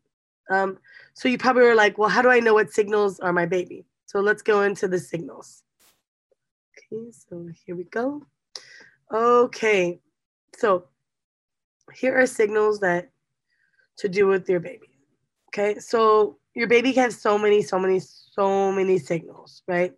[0.49, 0.77] Um,
[1.13, 3.85] so you probably were like, well, how do I know what signals are my baby?
[4.13, 5.63] So let's go into the signals.
[6.93, 8.21] Okay, so here we go.
[9.11, 10.01] Okay,
[10.55, 10.85] so
[11.95, 13.09] here are signals that
[13.97, 14.91] to do with your baby.
[15.49, 19.93] Okay, so your baby can have so many, so many, so many signals, right?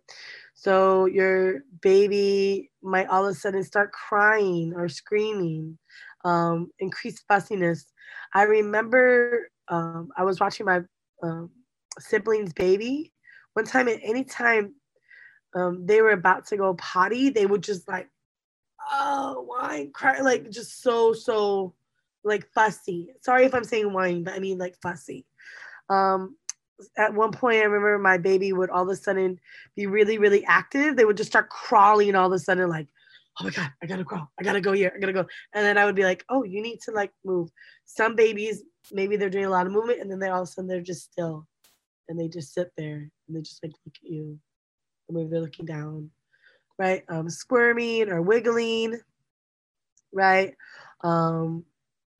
[0.54, 5.76] So your baby might all of a sudden start crying or screaming,
[6.24, 7.92] um, increased fussiness.
[8.32, 10.80] I remember um, I was watching my
[11.22, 11.50] um,
[11.98, 13.12] sibling's baby
[13.56, 13.88] one time.
[13.88, 14.74] At any time
[15.54, 18.08] um, they were about to go potty, they would just like,
[18.92, 21.74] oh, whine, cry, like just so so
[22.22, 23.08] like fussy.
[23.22, 25.24] Sorry if I'm saying whine, but I mean like fussy.
[25.88, 26.36] Um,
[26.98, 29.40] at one point, I remember my baby would all of a sudden
[29.74, 30.94] be really, really active.
[30.94, 32.88] They would just start crawling all of a sudden, like,
[33.40, 34.28] oh my God, I gotta crawl.
[34.38, 34.92] I gotta go here.
[34.94, 35.26] I gotta go.
[35.54, 37.48] And then I would be like, oh, you need to like move.
[37.86, 40.50] Some babies, maybe they're doing a lot of movement and then they all of a
[40.50, 41.46] sudden they're just still
[42.08, 44.38] and they just sit there and they just like look at you.
[45.08, 46.10] Or maybe they're looking down,
[46.78, 47.04] right?
[47.08, 48.98] Um, squirming or wiggling,
[50.12, 50.54] right?
[51.02, 51.64] Um,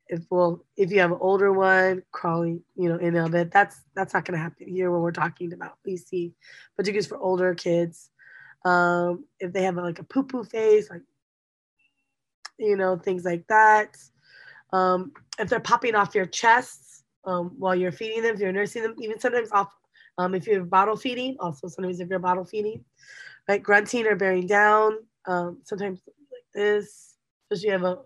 [0.09, 3.83] if well if you have an older one crawling you know in a bed that's
[3.95, 6.33] that's not to happen here when we're talking about EC
[6.77, 8.11] particularly for older kids
[8.65, 11.03] um if they have a, like a poo poo face like
[12.59, 13.97] you know things like that
[14.73, 16.86] um if they're popping off your chest
[17.27, 19.73] um, while you're feeding them if you're nursing them even sometimes off
[20.19, 22.85] um, if you're bottle feeding also sometimes if you're bottle feeding
[23.49, 27.17] right grunting or bearing down um, sometimes like this
[27.51, 27.99] especially you have a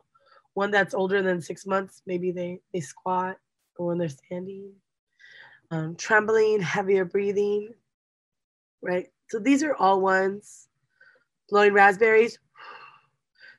[0.54, 3.36] one that's older than six months, maybe they, they squat
[3.76, 4.72] or when they're standing.
[5.70, 7.72] Um, trembling, heavier breathing,
[8.82, 9.06] right?
[9.28, 10.68] So these are all ones.
[11.48, 12.38] Blowing raspberries.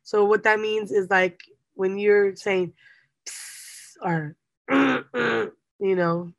[0.04, 1.42] So what that means is like
[1.76, 2.74] when you're saying
[4.04, 4.36] or
[5.14, 6.32] you know,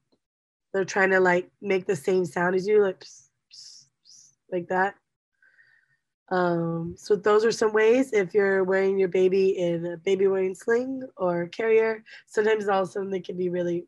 [0.73, 3.05] they're trying to like make the same sound as you, like
[4.51, 4.95] like that.
[6.31, 10.55] Um, so those are some ways if you're wearing your baby in a baby wearing
[10.55, 12.03] sling or carrier.
[12.27, 13.87] Sometimes also they can be really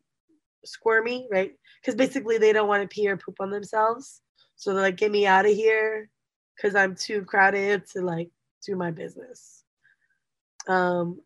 [0.63, 1.53] squirmy, right?
[1.81, 4.21] Because basically they don't want to pee or poop on themselves.
[4.57, 6.09] So they're like, get me out of here
[6.55, 8.29] because I'm too crowded to like
[8.65, 9.63] do my business.
[10.67, 11.19] Um,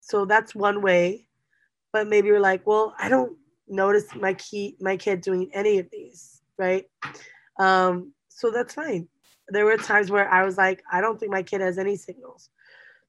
[0.00, 1.26] so that's one way.
[1.92, 3.36] But maybe you're like, well, I don't
[3.68, 6.86] notice my key my kid doing any of these, right?
[7.58, 9.08] Um, so that's fine
[9.50, 12.50] there were times where I was like, I don't think my kid has any signals.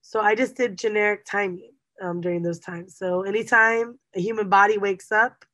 [0.02, 2.98] So I just did generic timing um, during those times.
[2.98, 5.46] So anytime a human body wakes up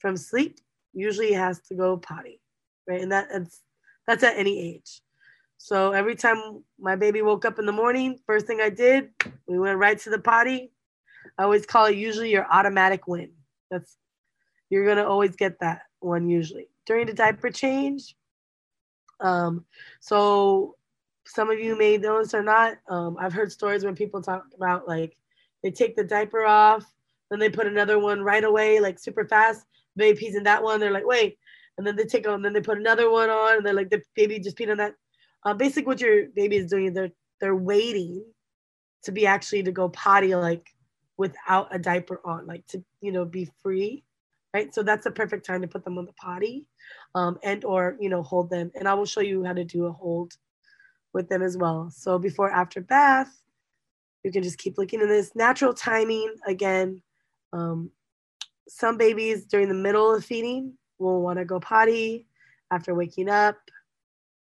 [0.00, 0.58] from sleep,
[0.92, 2.40] usually has to go potty,
[2.88, 3.00] right?
[3.00, 3.60] And that, that's
[4.06, 5.00] that's at any age.
[5.56, 9.10] So every time my baby woke up in the morning, first thing I did,
[9.48, 10.72] we went right to the potty.
[11.38, 13.30] I always call it usually your automatic win.
[13.70, 13.96] That's
[14.70, 16.68] you're gonna always get that one usually.
[16.86, 18.14] During the diaper change,
[19.20, 19.64] um,
[20.00, 20.76] so
[21.26, 22.76] some of you may this or not.
[22.88, 25.16] Um, I've heard stories where people talk about like
[25.62, 26.84] they take the diaper off,
[27.30, 29.64] then they put another one right away, like super fast.
[29.96, 30.80] Baby pees in that one.
[30.80, 31.38] They're like, wait,
[31.78, 34.02] and then they take on, then they put another one on, and they're like, the
[34.14, 34.94] baby just peed on that.
[35.44, 38.24] Uh, basically, what your baby is doing, they're they're waiting
[39.04, 40.73] to be actually to go potty like
[41.16, 44.04] without a diaper on, like to you know be free
[44.54, 44.72] right?
[44.72, 46.64] So that's a perfect time to put them on the potty
[47.16, 48.70] um, and or, you know, hold them.
[48.76, 50.32] And I will show you how to do a hold
[51.12, 51.90] with them as well.
[51.90, 53.42] So before after bath,
[54.22, 57.02] you can just keep looking at this natural timing again.
[57.52, 57.90] Um,
[58.68, 62.26] some babies during the middle of feeding will want to go potty
[62.70, 63.56] after waking up.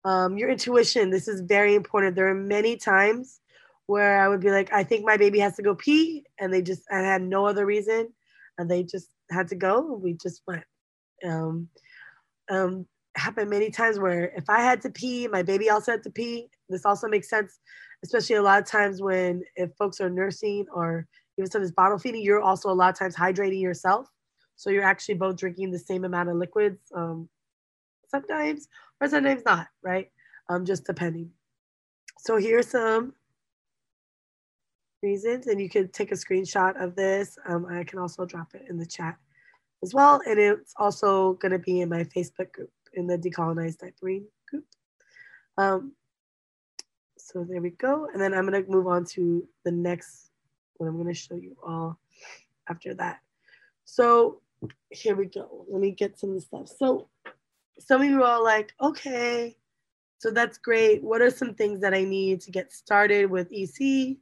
[0.04, 2.14] Um, your intuition, this is very important.
[2.14, 3.40] There are many times
[3.86, 6.62] where I would be like, I think my baby has to go pee, and they
[6.62, 8.12] just, I had no other reason,
[8.58, 9.98] and they just had to go.
[10.02, 10.64] We just went.
[11.24, 11.68] Um,
[12.50, 16.10] um, happened many times where if I had to pee, my baby also had to
[16.10, 16.48] pee.
[16.68, 17.58] This also makes sense,
[18.04, 21.06] especially a lot of times when if folks are nursing or
[21.38, 24.08] even sometimes bottle feeding, you're also a lot of times hydrating yourself.
[24.56, 27.28] So you're actually both drinking the same amount of liquids um,
[28.08, 28.68] sometimes,
[29.00, 30.10] or sometimes not, right?
[30.48, 31.30] Um, just depending.
[32.18, 33.14] So here's some
[35.04, 37.38] reasons, and you can take a screenshot of this.
[37.46, 39.16] Um, I can also drop it in the chat
[39.82, 43.78] as well, and it's also going to be in my Facebook group in the decolonized
[43.78, 44.64] diapering group.
[45.58, 45.92] Um,
[47.18, 50.30] so there we go, and then I'm going to move on to the next
[50.76, 51.98] what I'm going to show you all
[52.68, 53.20] after that.
[53.84, 54.40] So
[54.90, 55.66] here we go.
[55.68, 56.68] Let me get some of the stuff.
[56.78, 57.08] So
[57.78, 59.56] some of you are all like, okay,
[60.18, 61.02] so that's great.
[61.02, 64.16] What are some things that I need to get started with EC?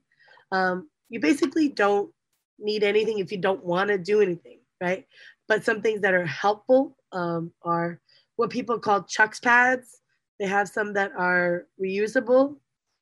[0.52, 2.10] Um, you basically don't
[2.58, 5.04] need anything if you don't want to do anything, right?
[5.48, 8.00] But some things that are helpful um, are
[8.36, 10.00] what people call chucks pads.
[10.38, 12.56] They have some that are reusable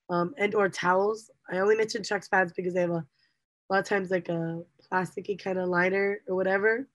[0.09, 1.31] um, and or towels.
[1.51, 3.05] I only mentioned chucks pads because they have a
[3.71, 6.89] a lot of times like a plasticky kind of liner or whatever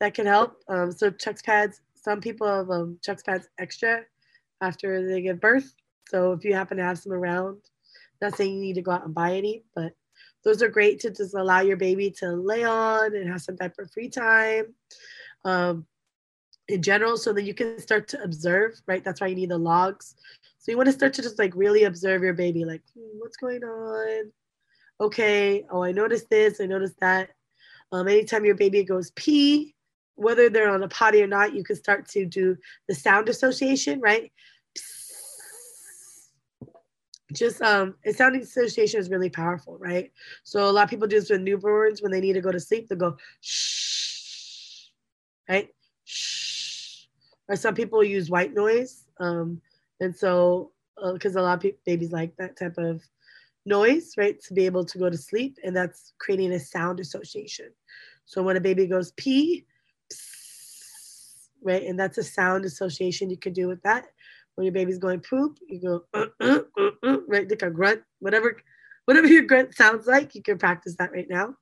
[0.00, 0.56] that can help.
[0.68, 4.02] Um, so chucks pads, some people have um, chucks pads extra
[4.60, 5.72] after they give birth.
[6.08, 7.58] So if you happen to have some around,
[8.24, 9.92] not saying you need to go out and buy any, but
[10.44, 13.74] those are great to just allow your baby to lay on and have some type
[13.78, 14.74] of free time
[15.44, 15.86] um,
[16.68, 19.04] in general so that you can start to observe, right?
[19.04, 20.14] That's why you need the logs.
[20.58, 23.36] So you want to start to just like really observe your baby, like hmm, what's
[23.36, 24.32] going on?
[25.00, 27.30] okay, oh, I noticed this, I noticed that.
[27.92, 29.74] Um, anytime your baby goes pee,
[30.16, 32.56] whether they're on a potty or not, you can start to do
[32.88, 34.32] the sound association, right?
[37.34, 40.10] Just um, a sound association is really powerful, right?
[40.44, 42.60] So a lot of people do this with newborns when they need to go to
[42.60, 42.88] sleep.
[42.88, 44.86] They go shh,
[45.48, 45.68] right?
[46.04, 47.06] Shh.
[47.48, 49.60] Or some people use white noise, um,
[50.00, 50.72] and so
[51.12, 53.02] because uh, a lot of babies like that type of
[53.66, 57.70] noise, right, to be able to go to sleep, and that's creating a sound association.
[58.26, 59.66] So when a baby goes pee,
[61.62, 64.06] right, and that's a sound association you can do with that.
[64.54, 68.02] When your baby's going poop, you go uh, uh, uh, uh right, like a grunt,
[68.20, 68.60] whatever,
[69.04, 71.56] whatever your grunt sounds like, you can practice that right now.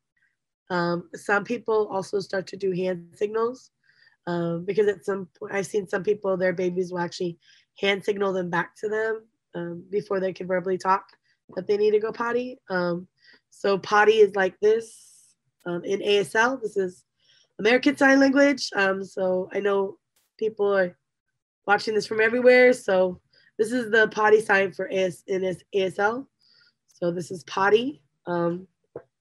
[0.71, 3.71] Um, some people also start to do hand signals
[4.27, 7.39] um, because at some point I've seen some people their babies will actually
[7.79, 9.23] hand signal them back to them
[9.55, 11.05] um, before they can verbally talk
[11.55, 12.59] that they need to go potty.
[12.71, 13.09] Um,
[13.51, 15.35] so potty is like this
[15.67, 16.61] um, in ASL.
[16.61, 17.05] This is
[17.59, 18.71] American Sign Language.
[18.75, 19.99] Um, so I know
[20.39, 20.97] people are
[21.67, 22.73] watching this from everywhere.
[22.73, 23.21] So
[23.59, 26.27] this is the potty sign for AS in ASL.
[26.89, 28.03] So this is potty.
[28.27, 28.67] Um,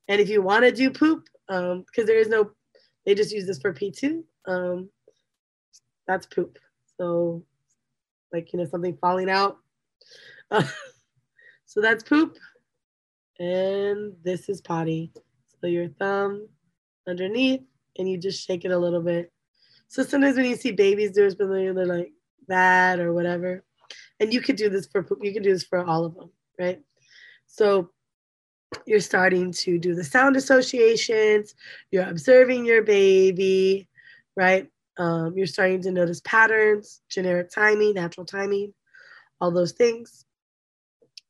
[0.07, 2.51] and if you want to do poop, because um, there is no,
[3.05, 4.23] they just use this for P2.
[4.47, 4.89] Um,
[6.07, 6.57] that's poop.
[6.97, 7.43] So
[8.31, 9.57] like, you know, something falling out.
[10.49, 10.63] Uh,
[11.71, 12.37] So that's poop.
[13.39, 15.13] And this is potty.
[15.61, 16.49] So your thumb
[17.07, 17.61] underneath
[17.97, 19.31] and you just shake it a little bit.
[19.87, 22.11] So sometimes when you see babies do it, they're like
[22.47, 23.63] that or whatever.
[24.19, 25.05] And you could do this for.
[25.21, 26.79] You can do this for all of them, right?
[27.47, 27.89] So
[28.85, 31.55] you're starting to do the sound associations.
[31.91, 33.89] You're observing your baby,
[34.35, 34.69] right?
[34.97, 38.73] Um, you're starting to notice patterns, generic timing, natural timing,
[39.39, 40.25] all those things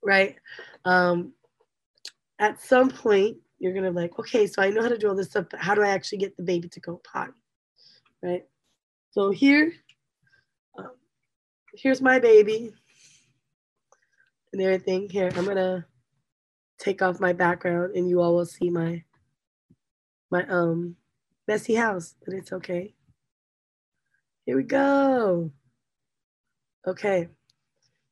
[0.03, 0.35] right?
[0.85, 1.33] Um,
[2.39, 5.15] at some point, you're gonna be like, okay, so I know how to do all
[5.15, 7.33] this stuff, but how do I actually get the baby to go potty,
[8.23, 8.43] right?
[9.11, 9.73] So here,
[11.73, 12.73] here's my baby
[14.53, 15.09] and everything.
[15.09, 15.85] Here, I'm gonna
[16.79, 19.03] take off my background, and you all will see my
[20.29, 20.95] my um
[21.47, 22.93] messy house, but it's okay.
[24.45, 25.51] Here we go.
[26.87, 27.29] Okay,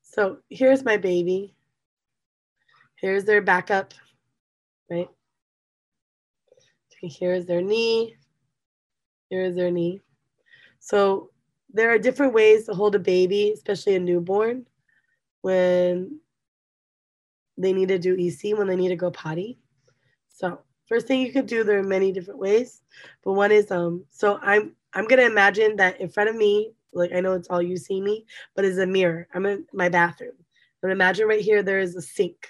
[0.03, 1.55] so here's my baby.
[3.01, 3.93] Here's their backup,
[4.91, 5.10] right?
[6.93, 8.16] Okay, Here's their knee.
[9.30, 10.01] Here's their knee.
[10.80, 11.32] So
[11.74, 14.66] there are different ways to hold a baby, especially a newborn,
[15.42, 16.20] when
[17.58, 19.60] they need to do EC, when they need to go potty.
[20.30, 22.82] So first thing you could do, there are many different ways,
[23.24, 24.06] but one is um.
[24.10, 27.62] So I'm I'm gonna imagine that in front of me, like I know it's all
[27.62, 29.28] you see me, but is a mirror.
[29.34, 30.34] I'm in my bathroom
[30.82, 32.48] And imagine right here, there is a sink,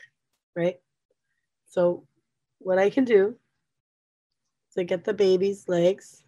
[0.55, 0.79] right?
[1.67, 2.05] So
[2.59, 3.35] what I can do
[4.69, 6.23] is I get the baby's legs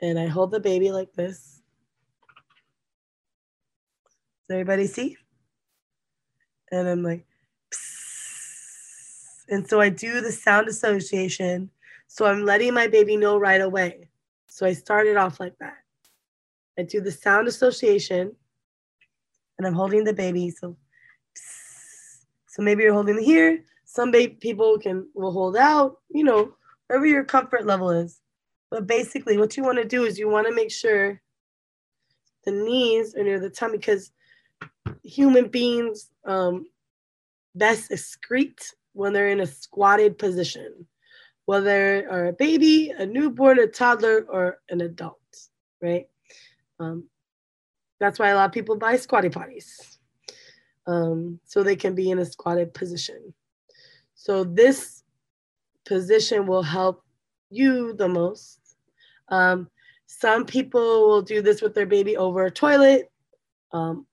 [0.00, 1.62] and I hold the baby like this.
[4.48, 5.16] Does everybody see?
[6.70, 7.24] And I'm like,
[7.72, 9.48] Psst.
[9.48, 11.70] and so I do the sound association.
[12.08, 14.08] So I'm letting my baby know right away.
[14.48, 15.78] So I started off like that.
[16.78, 18.34] I do the sound association
[19.58, 20.50] and I'm holding the baby.
[20.50, 20.76] So,
[22.46, 23.64] so maybe you're holding here.
[23.84, 26.54] Some people can will hold out, you know,
[26.86, 28.20] wherever your comfort level is.
[28.70, 31.20] But basically, what you want to do is you want to make sure
[32.44, 34.12] the knees are near the tummy because
[35.02, 36.66] human beings um,
[37.54, 40.86] best excrete when they're in a squatted position,
[41.44, 45.20] whether are a baby, a newborn, a toddler, or an adult,
[45.82, 46.08] right?
[46.80, 47.04] Um,
[48.00, 49.98] that's why a lot of people buy squatty potties,
[50.86, 53.32] um, so they can be in a squatted position.
[54.14, 55.02] So this
[55.84, 57.02] position will help
[57.50, 58.76] you the most.
[59.28, 59.68] Um,
[60.06, 63.10] some people will do this with their baby over a toilet.
[63.72, 64.06] Um,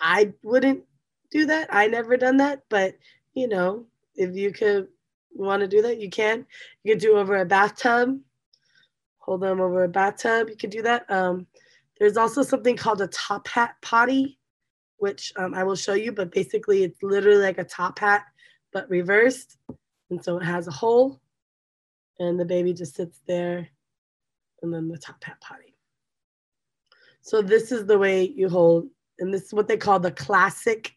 [0.00, 0.84] I wouldn't
[1.30, 1.68] do that.
[1.70, 2.94] I never done that, but
[3.34, 3.86] you know,
[4.16, 4.88] if you could
[5.34, 6.46] want to do that, you can.
[6.82, 8.18] You could do over a bathtub.
[9.18, 10.48] Hold them over a bathtub.
[10.48, 11.10] You could do that.
[11.10, 11.46] Um,
[11.98, 14.38] there's also something called a top hat potty,
[14.96, 18.24] which um, I will show you, but basically it's literally like a top hat,
[18.72, 19.56] but reversed.
[20.10, 21.21] And so it has a hole
[22.18, 23.68] and the baby just sits there
[24.62, 25.74] and then the top hat potty.
[27.20, 28.88] So this is the way you hold,
[29.18, 30.92] and this is what they call the classic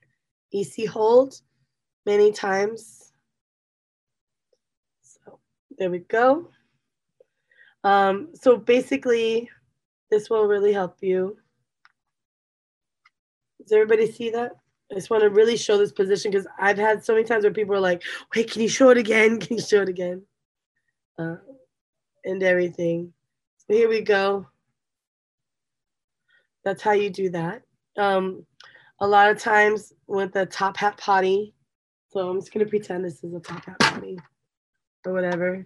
[0.54, 1.40] EC hold
[2.06, 3.12] many times.
[5.02, 5.40] So
[5.78, 6.50] there we go.
[7.84, 9.50] Um, so basically,
[10.10, 11.38] this will really help you.
[13.62, 14.54] Does everybody see that?
[14.92, 17.54] I just want to really show this position because I've had so many times where
[17.54, 18.04] people are like,
[18.36, 19.40] wait, can you show it again?
[19.40, 20.24] Can you show it again?
[21.18, 21.36] Uh,
[22.26, 23.14] and everything.
[23.58, 24.48] So here we go.
[26.64, 27.62] That's how you do that.
[27.98, 28.46] Um,
[29.00, 31.54] a lot of times with the top hat potty,
[32.10, 34.18] so I'm just gonna pretend this is a top hat potty
[35.06, 35.66] or whatever.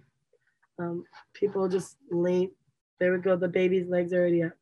[0.78, 2.50] Um, people just lean.
[2.98, 3.36] there we go.
[3.36, 4.52] The baby's legs already up.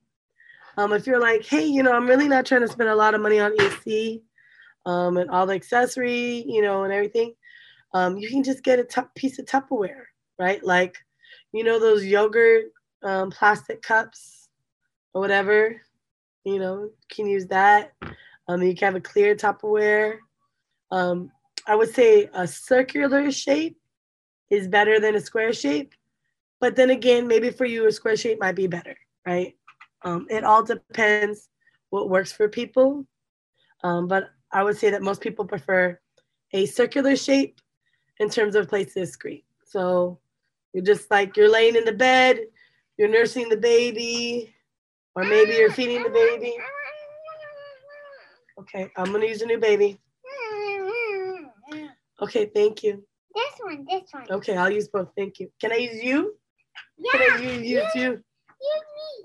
[0.76, 3.14] Um, if you're like, hey, you know, I'm really not trying to spend a lot
[3.14, 4.20] of money on EC
[4.86, 7.34] um, and all the accessory, you know, and everything,
[7.95, 10.05] um, you can just get a t- piece of Tupperware,
[10.39, 10.62] right?
[10.64, 10.97] Like,
[11.53, 12.66] you know, those yogurt
[13.03, 14.49] um, plastic cups
[15.14, 15.80] or whatever,
[16.45, 17.93] you know, can use that.
[18.49, 20.18] Um, you can have a clear Tupperware.
[20.91, 21.30] Um,
[21.66, 23.76] I would say a circular shape
[24.51, 25.95] is better than a square shape
[26.61, 29.55] but then again, maybe for you, a square shape might be better, right?
[30.03, 31.49] Um, it all depends
[31.91, 33.07] what works for people.
[33.84, 35.99] Um, but I would say that most people prefer
[36.53, 37.61] a circular shape
[38.18, 39.45] in terms of place to excrete.
[39.64, 40.18] So
[40.79, 42.39] you're just like you're laying in the bed,
[42.97, 44.55] you're nursing the baby,
[45.16, 46.55] or maybe you're feeding the baby.
[48.61, 49.99] Okay, I'm gonna use a new baby.
[52.22, 53.05] Okay, thank you.
[53.35, 54.26] This one, this one.
[54.31, 55.09] Okay, I'll use both.
[55.16, 55.51] Thank you.
[55.61, 56.37] Can I use you?
[56.97, 57.11] Yeah.
[57.11, 58.11] Can I use, use you?
[58.11, 58.22] Use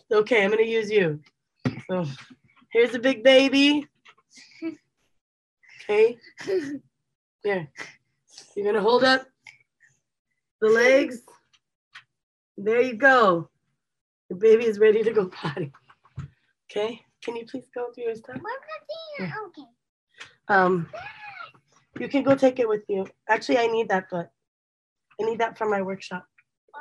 [0.09, 0.17] me.
[0.17, 1.19] Okay, I'm gonna use you.
[1.87, 2.05] So
[2.71, 3.87] here's a big baby.
[5.83, 6.17] Okay.
[7.43, 7.69] Here.
[8.55, 9.27] You're gonna hold up
[10.61, 11.21] the legs.
[12.57, 13.49] There you go.
[14.29, 15.71] The baby is ready to go potty.
[16.69, 17.01] Okay.
[17.23, 18.37] Can you please go through your stuff?
[19.17, 19.33] Dinner?
[19.47, 19.67] Okay.
[20.49, 20.89] Um,
[21.99, 23.05] you can go take it with you.
[23.29, 24.31] Actually, I need that, but
[25.21, 26.25] I need that for my workshop.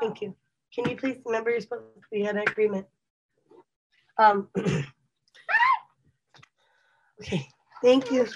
[0.00, 0.34] Thank you.
[0.74, 2.86] Can you please remember you're supposed to, we had an agreement.
[4.18, 4.48] Um,
[7.20, 7.46] okay,
[7.82, 8.26] thank you.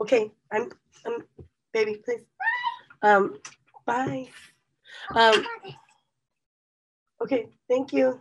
[0.00, 0.70] Okay, I'm,
[1.06, 1.24] I'm,
[1.72, 2.24] baby, please.
[3.02, 3.38] Um,
[3.86, 4.28] bye.
[5.14, 5.44] Um,
[7.22, 8.20] okay, thank you.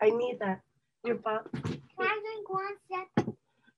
[0.00, 0.60] I need that.
[1.04, 1.48] Your box.
[1.62, 3.34] Can I drink one?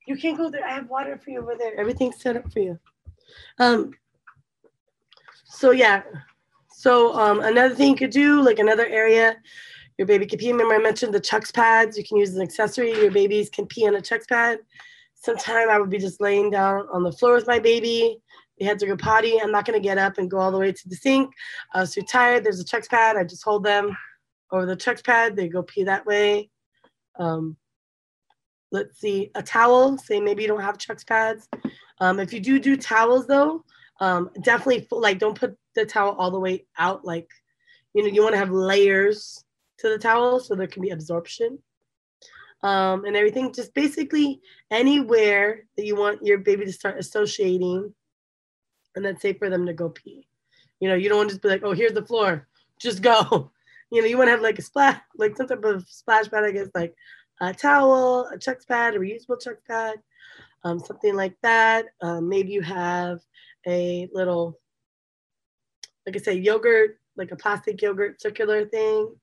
[0.06, 0.64] You can't go there.
[0.64, 1.78] I have water for you over there.
[1.78, 2.78] Everything's set up for you.
[3.58, 3.92] Um,
[5.44, 6.02] so yeah,
[6.78, 9.36] so um, another thing you could do, like another area,
[9.98, 10.52] your baby can pee.
[10.52, 11.98] Remember I mentioned the Chucks pads.
[11.98, 12.92] You can use an accessory.
[12.92, 14.60] Your babies can pee on a Chucks pad.
[15.14, 18.22] Sometime I would be just laying down on the floor with my baby.
[18.58, 19.40] They had to go potty.
[19.40, 21.32] I'm not gonna get up and go all the way to the sink.
[21.74, 22.44] I was too tired.
[22.44, 23.16] There's a Chucks pad.
[23.16, 23.96] I just hold them
[24.50, 25.36] over the Chucks pad.
[25.36, 26.50] They go pee that way.
[27.18, 27.56] Um,
[28.72, 29.98] let's see, a towel.
[29.98, 31.48] Say maybe you don't have Chucks pads.
[32.00, 33.64] Um, if you do do towels though,
[34.00, 37.04] um, definitely like don't put the towel all the way out.
[37.04, 37.28] Like,
[37.94, 39.44] you know, you want to have layers
[39.78, 41.58] to the towel so there can be absorption.
[42.62, 43.52] um, and everything.
[43.52, 44.40] Just basically
[44.70, 47.94] anywhere that you want your baby to start associating,
[48.98, 50.26] and that's safe for them to go pee.
[50.80, 52.46] You know, you don't want to just be like, oh, here's the floor,
[52.78, 53.50] just go.
[53.90, 56.44] You know, you want to have like a splash, like some type of splash pad,
[56.44, 56.94] I guess, like
[57.40, 59.96] a towel, a chucks pad, a reusable chucks pad,
[60.62, 61.86] um, something like that.
[62.02, 63.20] Um, maybe you have
[63.66, 64.60] a little,
[66.04, 69.14] like I say, yogurt, like a plastic yogurt circular thing.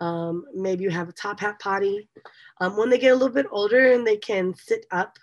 [0.00, 2.08] Um, maybe you have a top hat potty.
[2.60, 5.16] Um, when they get a little bit older and they can sit up,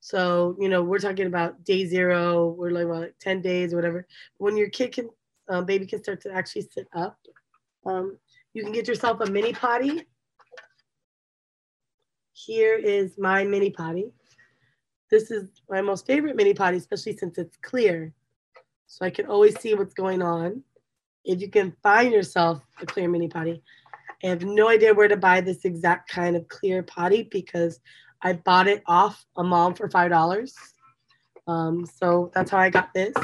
[0.00, 3.76] so you know we're talking about day zero, we're like, well, like 10 days or
[3.76, 4.06] whatever.
[4.38, 5.10] When your kid can,
[5.48, 7.18] um, baby can start to actually sit up,
[7.86, 8.18] um,
[8.54, 10.04] you can get yourself a mini potty.
[12.32, 14.12] Here is my mini potty.
[15.10, 18.12] This is my most favorite mini potty, especially since it's clear.
[18.86, 20.62] So I can always see what's going on.
[21.24, 23.62] If you can find yourself a clear mini potty,
[24.22, 27.80] I have no idea where to buy this exact kind of clear potty because
[28.22, 30.54] I bought it off a mom for five dollars.
[31.46, 33.14] Um, so that's how I got this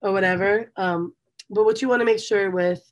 [0.00, 0.72] or whatever.
[0.76, 1.14] Um,
[1.50, 2.82] but what you want to make sure with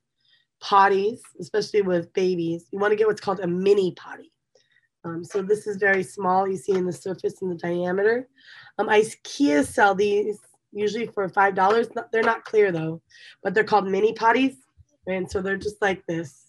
[0.62, 4.32] potties, especially with babies, you want to get what's called a mini potty.
[5.04, 6.48] Um, so this is very small.
[6.48, 8.28] You see in the surface and the diameter.
[8.78, 10.38] Um, IKEA sell these
[10.72, 11.88] usually for five dollars.
[12.12, 13.00] They're not clear though,
[13.42, 14.56] but they're called mini potties,
[15.06, 16.46] and so they're just like this.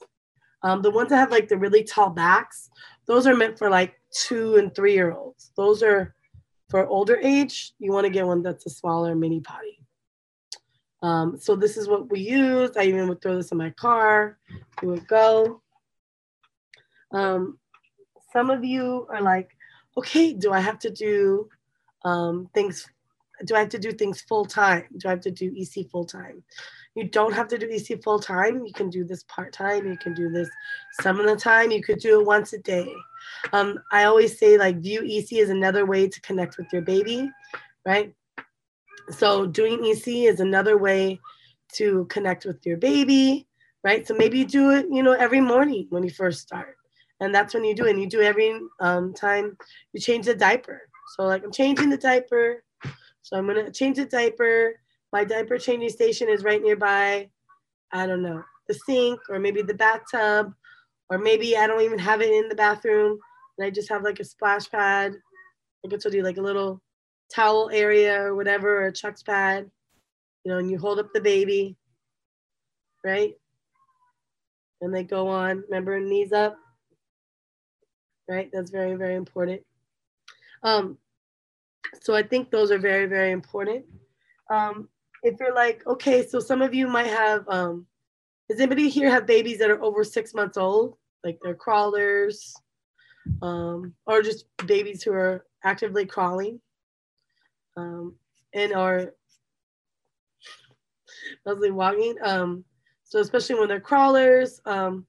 [0.63, 2.69] Um, the ones that have like the really tall backs,
[3.07, 5.51] those are meant for like two and three year olds.
[5.55, 6.15] Those are
[6.69, 7.73] for older age.
[7.79, 9.79] You want to get one that's a smaller mini potty.
[11.01, 12.71] Um, so this is what we use.
[12.77, 14.39] I even would throw this in my car.
[14.81, 15.61] It would go.
[17.11, 17.59] Um,
[18.33, 19.55] some of you are like,
[19.97, 21.47] okay, do I have to do
[22.03, 22.87] um, things?
[23.45, 24.85] Do I have to do things full time?
[24.97, 26.43] Do I have to do EC full time?
[26.95, 28.65] You don't have to do EC full time.
[28.65, 29.85] You can do this part time.
[29.85, 30.49] You can do this
[31.01, 31.69] some of the time.
[31.71, 32.89] You could do it once a day.
[33.51, 37.29] Um, I always say like view EC is another way to connect with your baby,
[37.85, 38.13] right?
[39.09, 41.19] So doing EC is another way
[41.73, 43.45] to connect with your baby,
[43.83, 44.07] right?
[44.07, 46.77] So maybe you do it, you know, every morning when you first start.
[47.19, 47.91] And that's when you do it.
[47.91, 49.57] And you do every um, time
[49.91, 50.81] you change the diaper.
[51.15, 52.63] So like I'm changing the diaper.
[53.21, 54.75] So I'm gonna change the diaper
[55.15, 57.29] my diaper changing station is right nearby,
[57.93, 60.53] I don't know, the sink or maybe the bathtub,
[61.09, 63.17] or maybe I don't even have it in the bathroom
[63.57, 65.13] and I just have like a splash pad.
[65.81, 66.81] Like I told you like a little
[67.33, 69.71] towel area or whatever, or a chucks pad,
[70.43, 71.77] you know, and you hold up the baby,
[73.05, 73.35] right?
[74.81, 76.57] And they go on, remember, knees up,
[78.27, 78.49] right?
[78.51, 79.61] That's very, very important.
[80.61, 80.97] Um,
[82.01, 83.85] so I think those are very, very important.
[84.49, 84.89] Um,
[85.25, 87.87] if you're like, okay, so some of you might have, um,
[88.47, 90.97] does anybody here have babies that are over six months old?
[91.23, 92.53] Like they're crawlers,
[93.41, 96.61] um, or just babies who are actively crawling,
[97.75, 98.15] um,
[98.53, 99.15] and are
[101.43, 102.15] mostly walking.
[102.23, 102.63] Um,
[103.03, 105.07] so especially when they're crawlers, um,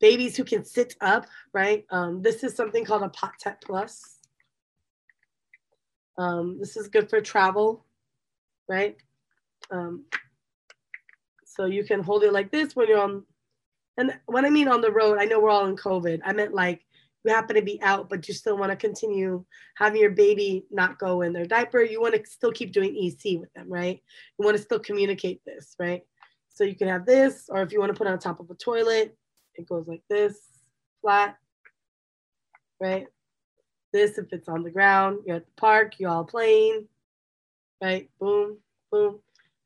[0.00, 1.84] babies who can sit up, right?
[1.90, 4.20] Um, this is something called a Potette Plus.
[6.16, 7.84] Um, this is good for travel,
[8.66, 8.96] right?
[9.70, 10.04] Um,
[11.44, 13.24] so you can hold it like this when you're on,
[13.96, 16.20] and when I mean on the road, I know we're all in COVID.
[16.24, 16.84] I meant like
[17.24, 19.44] you happen to be out, but you still want to continue
[19.76, 21.82] having your baby not go in their diaper.
[21.82, 24.00] You want to still keep doing EC with them, right?
[24.38, 26.02] You want to still communicate this, right?
[26.48, 28.50] So you can have this, or if you want to put it on top of
[28.50, 29.16] a toilet,
[29.54, 30.38] it goes like this,
[31.02, 31.36] flat,
[32.80, 33.06] right?
[33.92, 36.86] This if it's on the ground, you're at the park, you all playing,
[37.82, 38.08] right?
[38.18, 38.58] Boom,
[38.90, 39.20] boom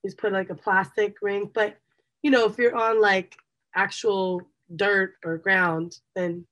[0.05, 1.51] is put like a plastic ring.
[1.53, 1.79] But
[2.23, 3.37] you know, if you're on like
[3.75, 4.43] actual
[4.77, 6.47] dirt or ground, then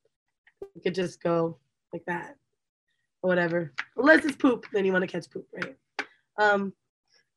[0.74, 1.58] you could just go
[1.92, 2.36] like that
[3.22, 3.72] or whatever.
[3.96, 5.76] Unless it's poop, then you want to catch poop, right?
[6.38, 6.72] Um,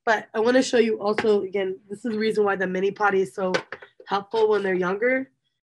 [0.06, 2.92] but I want to show you also again, this is the reason why the mini
[2.92, 3.54] potty is so
[4.08, 5.30] helpful when they're younger.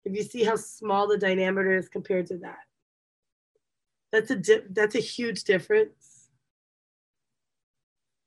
[0.05, 2.61] If you see how small the diameter is compared to that.
[4.13, 6.29] That's a that's a huge difference.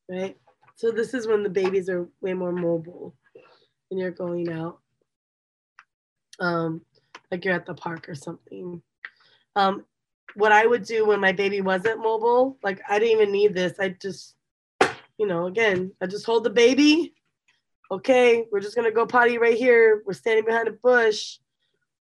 [0.09, 0.37] Right?
[0.75, 3.15] So this is when the babies are way more mobile
[3.89, 4.79] and you're going out.
[6.39, 6.81] Um,
[7.31, 8.81] like you're at the park or something.
[9.55, 9.85] Um,
[10.35, 13.79] what I would do when my baby wasn't mobile, like I didn't even need this.
[13.79, 14.35] I just,
[15.17, 17.13] you know, again, I just hold the baby.
[17.91, 20.01] Okay, we're just gonna go potty right here.
[20.05, 21.37] We're standing behind a bush.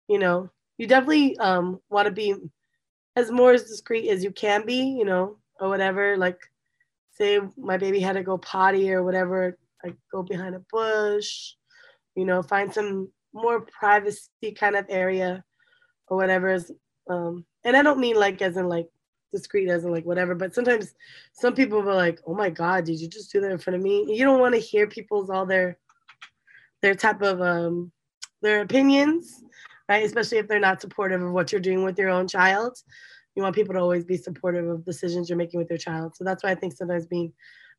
[0.07, 2.36] You know, you definitely um, want to be
[3.15, 6.17] as more as discreet as you can be, you know, or whatever.
[6.17, 6.39] Like
[7.57, 11.53] my baby had to go potty or whatever, I go behind a bush,
[12.15, 15.43] you know, find some more privacy kind of area
[16.07, 16.57] or whatever
[17.09, 18.88] um, and I don't mean like as in like
[19.32, 20.93] discreet as in like whatever, but sometimes
[21.34, 23.84] some people are like, oh my God, did you just do that in front of
[23.84, 24.05] me?
[24.09, 25.78] You don't want to hear people's all their
[26.82, 27.91] their type of um
[28.41, 29.43] their opinions,
[29.88, 30.05] right?
[30.05, 32.78] Especially if they're not supportive of what you're doing with your own child.
[33.36, 36.15] You want people to always be supportive of decisions you're making with your child.
[36.15, 37.32] So that's why I think sometimes being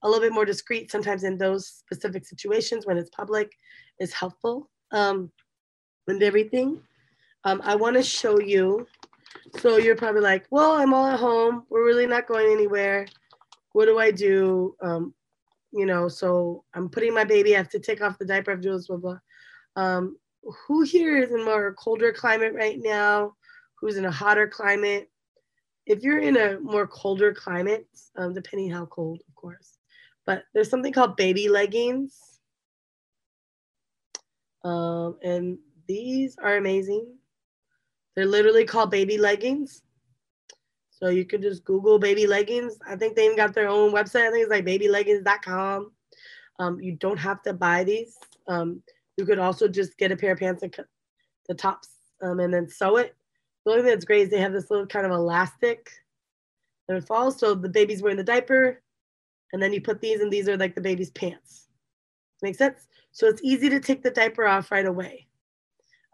[0.03, 3.53] a little bit more discreet, sometimes in those specific situations when it's public,
[4.00, 4.70] is helpful.
[4.90, 5.30] Um,
[6.09, 6.80] and everything.
[7.44, 8.86] Um, I want to show you.
[9.59, 11.64] So you're probably like, well, I'm all at home.
[11.70, 13.07] We're really not going anywhere.
[13.72, 14.76] What do I do?
[14.82, 15.14] Um,
[15.72, 17.55] you know, so I'm putting my baby.
[17.55, 18.55] I have to take off the diaper.
[18.57, 19.18] Do this, blah, blah.
[19.76, 20.16] Um,
[20.66, 23.34] who here is in more colder climate right now?
[23.80, 25.11] Who's in a hotter climate?
[25.87, 29.78] If you're in a more colder climate, um, depending how cold, of course,
[30.26, 32.18] but there's something called baby leggings.
[34.64, 35.59] Um, and
[35.89, 37.07] these are amazing.
[38.14, 39.83] They're literally called baby leggings.
[40.91, 42.78] So you could just Google baby leggings.
[42.87, 44.28] I think they even got their own website.
[44.28, 45.91] I think it's like babyleggings.com.
[46.61, 48.16] Um, you don't have to buy these.
[48.47, 48.83] Um,
[49.16, 50.87] you could also just get a pair of pants and cut
[51.49, 51.89] the tops
[52.22, 53.16] um, and then sew it.
[53.64, 55.90] The only thing that's great is they have this little kind of elastic
[56.88, 57.38] that it falls.
[57.38, 58.82] So the baby's wearing the diaper,
[59.52, 61.68] and then you put these, and these are like the baby's pants.
[62.42, 62.86] Make sense?
[63.12, 65.26] So it's easy to take the diaper off right away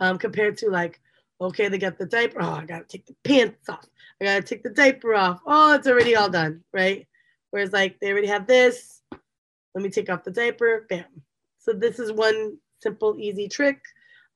[0.01, 1.01] um, compared to like,
[1.41, 2.43] okay, they got the diaper.
[2.43, 3.87] Oh, I got to take the pants off.
[4.21, 5.41] I got to take the diaper off.
[5.47, 7.07] Oh, it's already all done, right?
[7.51, 9.03] Whereas like they already have this.
[9.75, 10.87] Let me take off the diaper.
[10.89, 11.05] Bam.
[11.59, 13.81] So this is one simple, easy trick.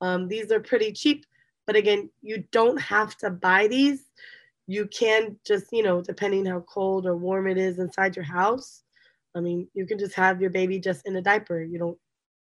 [0.00, 1.26] Um, these are pretty cheap,
[1.72, 4.04] but again, you don't have to buy these.
[4.66, 8.82] You can just, you know, depending how cold or warm it is inside your house.
[9.34, 11.62] I mean, you can just have your baby just in a diaper.
[11.62, 11.98] You don't,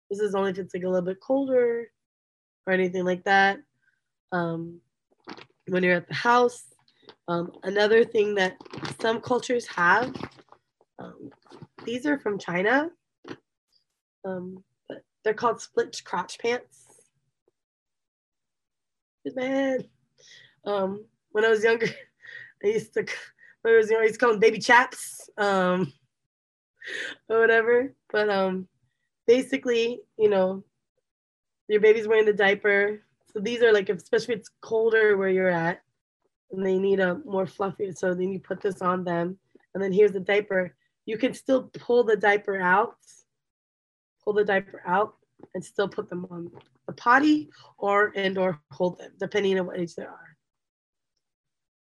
[0.09, 1.91] this is only if it's like a little bit colder
[2.65, 3.59] or anything like that.
[4.31, 4.79] Um,
[5.67, 6.63] when you're at the house,
[7.27, 8.55] um, another thing that
[9.01, 10.15] some cultures have,
[10.99, 11.31] um,
[11.83, 12.91] these are from China,
[14.23, 16.86] um, but they're called split crotch pants.
[19.35, 19.83] Man,
[20.65, 21.87] um, when I was younger,
[22.63, 23.05] I used to,
[23.61, 25.91] when I was younger, I used to call them baby chaps, um,
[27.29, 27.93] or whatever.
[28.11, 28.67] But um,
[29.25, 30.63] basically, you know,
[31.67, 33.01] your baby's wearing the diaper.
[33.33, 35.81] So these are like, especially if it's colder where you're at,
[36.51, 37.91] and they need a more fluffy.
[37.91, 39.37] So then you put this on them,
[39.73, 40.75] and then here's the diaper.
[41.05, 42.95] You can still pull the diaper out,
[44.23, 45.15] pull the diaper out,
[45.53, 46.51] and still put them on
[46.87, 50.37] the potty or and or hold them, depending on what age they are.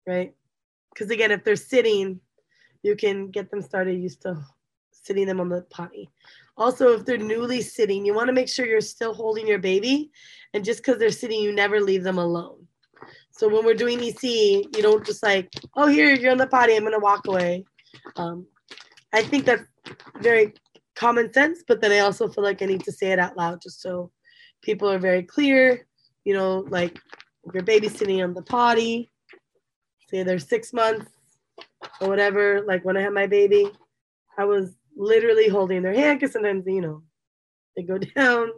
[0.08, 0.34] Right?
[0.94, 2.20] Because again, if they're sitting,
[2.84, 4.44] you can get them started used to
[4.92, 6.10] sitting them on the potty.
[6.56, 10.12] Also, if they're newly sitting, you want to make sure you're still holding your baby.
[10.54, 12.68] And just because they're sitting, you never leave them alone.
[13.32, 16.76] So when we're doing EC, you don't just like, oh, here, you're on the potty,
[16.76, 17.66] I'm going to walk away.
[18.16, 18.46] Um,
[19.12, 19.64] I think that's
[20.22, 20.54] very
[20.96, 23.62] common sense, but then I also feel like I need to say it out loud
[23.62, 24.12] just so
[24.64, 25.86] people are very clear.
[26.26, 27.00] You know, like
[27.46, 29.12] if your baby's sitting on the potty,
[30.10, 31.12] say they're six months
[32.02, 33.70] or whatever, like when I had my baby,
[34.38, 37.04] I was literally holding their hand because sometimes, you know,
[37.76, 38.50] they go down,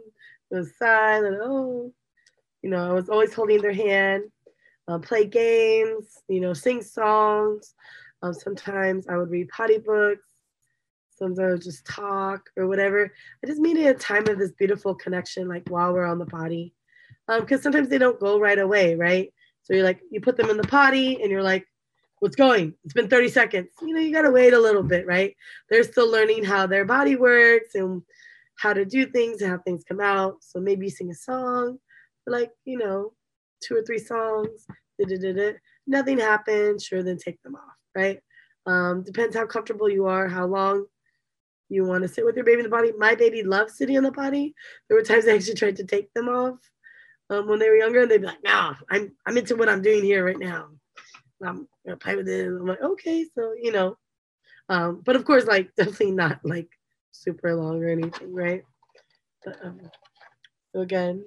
[0.52, 1.92] go side, and oh,
[2.62, 4.24] you know, I was always holding their hand,
[4.88, 7.74] uh, play games, you know, sing songs.
[8.22, 10.25] Um, sometimes I would read potty books.
[11.16, 13.12] Sometimes I would just talk or whatever.
[13.42, 16.74] I just it a time of this beautiful connection, like while we're on the potty.
[17.26, 19.32] Because um, sometimes they don't go right away, right?
[19.62, 21.66] So you're like, you put them in the potty and you're like,
[22.20, 22.74] what's going?
[22.84, 23.68] It's been 30 seconds.
[23.82, 25.34] You know, you got to wait a little bit, right?
[25.68, 28.02] They're still learning how their body works and
[28.56, 30.36] how to do things and how things come out.
[30.40, 31.78] So maybe sing a song
[32.26, 33.12] like, you know,
[33.62, 34.66] two or three songs.
[34.98, 35.58] Da-da-da-da.
[35.86, 36.84] Nothing happens.
[36.84, 38.20] Sure, then take them off, right?
[38.66, 40.86] Um, depends how comfortable you are, how long
[41.68, 42.92] you want to sit with your baby in the body.
[42.96, 44.54] My baby loves sitting in the body.
[44.88, 46.58] There were times I actually tried to take them off
[47.30, 49.82] um, when they were younger, and they'd be like, "No, I'm I'm into what I'm
[49.82, 50.68] doing here right now."
[51.42, 52.46] I'm gonna play with it.
[52.46, 53.96] I'm like, okay, so you know,
[54.68, 56.68] um, but of course, like definitely not like
[57.10, 58.62] super long or anything, right?
[59.44, 59.80] But um,
[60.72, 61.24] so again,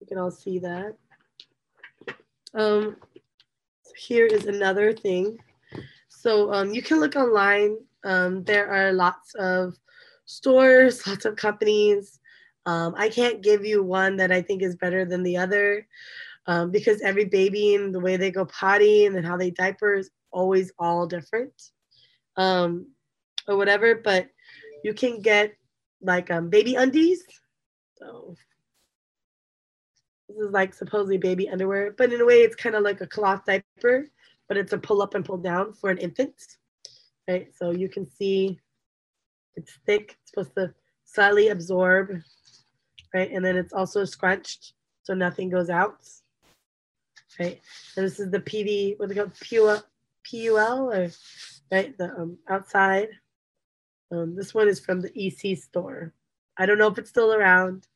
[0.00, 0.96] you can all see that.
[2.54, 2.96] Um,
[3.96, 5.38] here is another thing.
[6.08, 7.78] So um, you can look online.
[8.04, 9.74] Um, there are lots of
[10.24, 12.20] stores, lots of companies.
[12.66, 15.86] Um, I can't give you one that I think is better than the other
[16.46, 19.94] um, because every baby and the way they go potty and then how they diaper
[19.94, 21.52] is always all different
[22.36, 22.86] um,
[23.46, 23.94] or whatever.
[23.94, 24.28] But
[24.84, 25.54] you can get
[26.02, 27.22] like um, baby undies.
[27.96, 28.36] So
[30.28, 33.06] This is like supposedly baby underwear, but in a way, it's kind of like a
[33.06, 34.08] cloth diaper,
[34.46, 36.34] but it's a pull up and pull down for an infant.
[37.28, 38.58] Right, so you can see
[39.54, 40.16] it's thick.
[40.22, 40.72] It's supposed to
[41.04, 42.22] slightly absorb,
[43.12, 43.30] right?
[43.30, 44.72] And then it's also scrunched,
[45.02, 45.98] so nothing goes out.
[47.38, 47.60] Right,
[47.96, 49.82] and this is the PV, what they call PUL,
[50.28, 51.10] PUL or
[51.70, 53.08] right, the um, outside.
[54.10, 56.14] Um, this one is from the EC store.
[56.56, 57.86] I don't know if it's still around.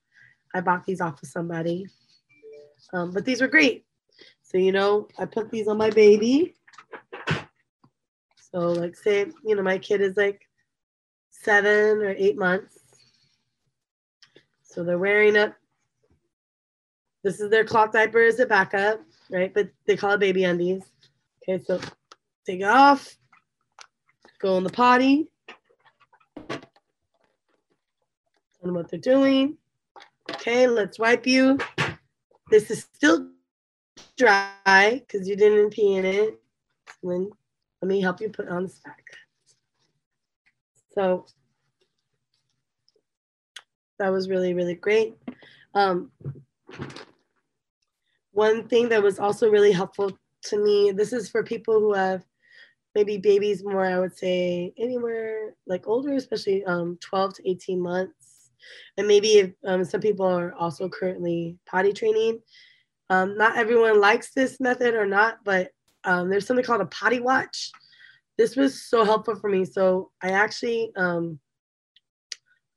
[0.55, 1.87] I bought these off of somebody.
[2.93, 3.87] Um, but these were great.
[4.43, 6.55] So, you know, I put these on my baby.
[8.53, 10.49] So, like, say, you know, my kid is like
[11.31, 12.79] seven or eight months.
[14.63, 15.53] So they're wearing it.
[17.23, 19.01] This is their cloth diaper as a backup,
[19.31, 19.53] right?
[19.53, 20.83] But they call it baby undies.
[21.43, 21.81] Okay, so
[22.47, 23.17] take it off,
[24.41, 25.29] go in the potty.
[28.63, 29.57] and what they're doing.
[30.31, 31.59] Okay, let's wipe you.
[32.51, 33.29] This is still
[34.17, 36.41] dry because you didn't pee in it.
[37.03, 37.31] then
[37.83, 39.05] let me help you put on the stack.
[40.95, 41.27] So
[43.99, 45.17] that was really, really great.
[45.75, 46.13] Um,
[48.31, 52.25] one thing that was also really helpful to me, this is for people who have
[52.95, 58.51] maybe babies more, I would say anywhere like older, especially um, 12 to 18 months.
[58.97, 62.41] And maybe if um, some people are also currently potty training.
[63.11, 65.73] Um, not everyone likes this method or not, but
[66.05, 67.71] um, there's something called a potty watch.
[68.39, 69.65] This was so helpful for me.
[69.65, 71.39] So I actually, um,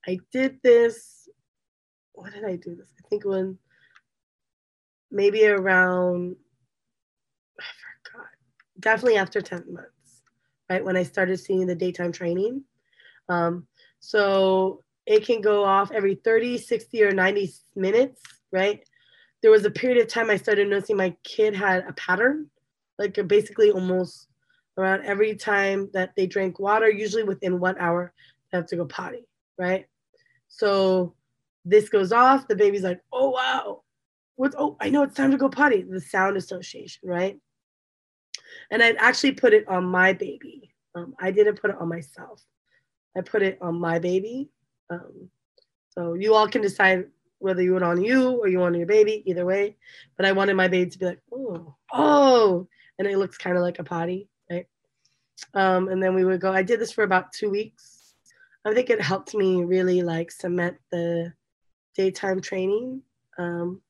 [0.08, 1.28] I did this.
[2.14, 2.94] What did I do this?
[3.04, 3.58] I think when
[5.12, 6.36] maybe around,
[7.60, 7.64] I
[8.12, 8.28] forgot,
[8.80, 9.96] definitely after 10 months
[10.70, 10.84] right?
[10.84, 12.64] When I started seeing the daytime training.
[13.30, 13.68] Um,
[14.00, 18.22] so it can go off every 30, 60, or 90 minutes,
[18.52, 18.88] right?
[19.42, 22.50] There was a period of time I started noticing my kid had a pattern,
[22.98, 24.28] like basically almost
[24.78, 28.14] around every time that they drink water, usually within one hour,
[28.52, 29.28] they have to go potty,
[29.58, 29.86] right?
[30.48, 31.14] So
[31.64, 33.82] this goes off, the baby's like, oh wow,
[34.36, 35.82] what's oh, I know it's time to go potty.
[35.82, 37.40] The sound association, right?
[38.72, 40.74] And I actually put it on my baby.
[40.94, 42.42] Um, I didn't put it on myself.
[43.18, 44.50] I put it on my baby.
[44.90, 45.30] Um,
[45.90, 47.06] so you all can decide
[47.40, 49.76] whether you want on you or you want on your baby, either way.
[50.18, 52.68] But I wanted my baby to be like, oh, oh,
[52.98, 54.68] and it looks kind of like a potty, right?
[55.54, 56.52] Um, and then we would go.
[56.52, 58.14] I did this for about two weeks.
[58.66, 61.34] I think it helped me really like cement the
[61.96, 63.02] daytime training.
[63.38, 63.82] Um,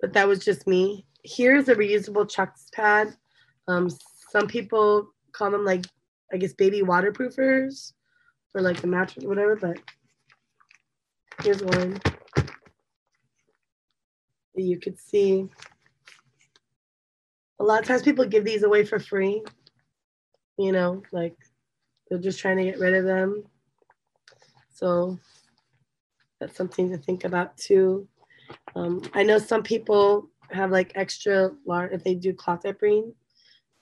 [0.00, 1.06] but that was just me.
[1.24, 3.16] Here's a reusable chucks pad.
[3.68, 3.90] Um,
[4.30, 5.84] some people call them like,
[6.32, 7.92] I guess, baby waterproofers
[8.54, 9.78] or like the mattress whatever, but
[11.42, 12.00] here's one
[14.54, 15.48] you could see.
[17.62, 19.40] A lot of times people give these away for free,
[20.58, 21.36] you know, like
[22.10, 23.44] they're just trying to get rid of them.
[24.74, 25.16] So
[26.40, 28.08] that's something to think about too.
[28.74, 33.14] Um, I know some people have like extra large, if they do cloth diapering,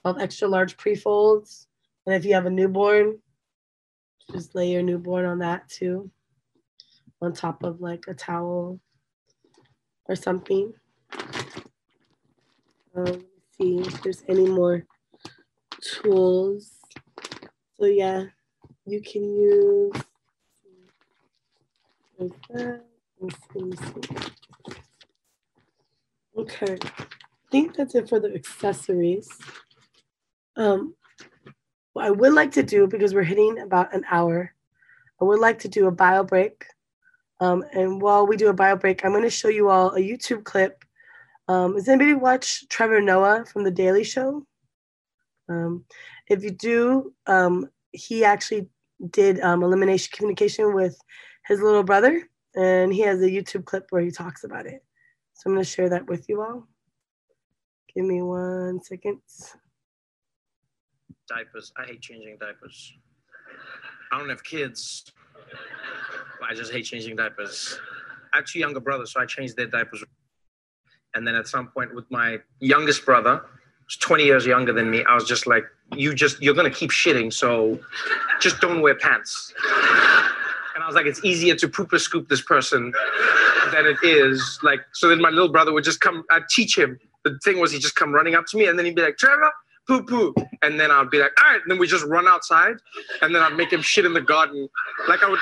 [0.05, 1.65] of extra large pre-folds.
[2.05, 3.17] And if you have a newborn,
[4.31, 6.11] just lay your newborn on that too,
[7.19, 8.79] on top of like a towel
[10.05, 10.71] or something.
[12.95, 13.23] Um,
[13.61, 14.85] see if there's any more
[15.81, 16.71] tools.
[17.79, 18.25] So yeah,
[18.85, 19.93] you can use
[22.17, 22.81] like that.
[26.37, 27.05] Okay, I
[27.51, 29.29] think that's it for the accessories.
[30.55, 30.95] Um,
[31.93, 34.53] what I would like to do, because we're hitting about an hour,
[35.19, 36.65] I would like to do a bio break.
[37.39, 39.99] Um, and while we do a bio break, I'm going to show you all a
[39.99, 40.83] YouTube clip.
[41.51, 44.45] Um, has anybody watched Trevor Noah from The Daily Show?
[45.49, 45.83] Um,
[46.29, 48.69] if you do, um, he actually
[49.09, 50.97] did um, elimination communication with
[51.45, 54.81] his little brother, and he has a YouTube clip where he talks about it.
[55.33, 56.69] So I'm going to share that with you all.
[57.93, 59.19] Give me one second
[61.27, 61.73] diapers.
[61.77, 62.93] I hate changing diapers.
[64.13, 65.11] I don't have kids.
[66.49, 67.77] I just hate changing diapers.
[68.33, 70.01] I have two younger brothers, so I change their diapers.
[71.13, 73.43] And then at some point with my youngest brother,
[73.83, 76.91] who's 20 years younger than me, I was just like, you just, you're gonna keep
[76.91, 77.79] shitting, so
[78.39, 79.53] just don't wear pants.
[80.73, 82.93] And I was like, it's easier to pooper scoop this person
[83.71, 84.59] than it is.
[84.63, 86.97] Like, so then my little brother would just come, I'd teach him.
[87.23, 89.17] The thing was, he'd just come running up to me and then he'd be like,
[89.17, 89.51] Trevor,
[89.87, 90.33] poo poo.
[90.61, 91.61] And then I'd be like, all right.
[91.61, 92.77] And then we just run outside
[93.21, 94.69] and then I'd make him shit in the garden.
[95.07, 95.39] Like I would,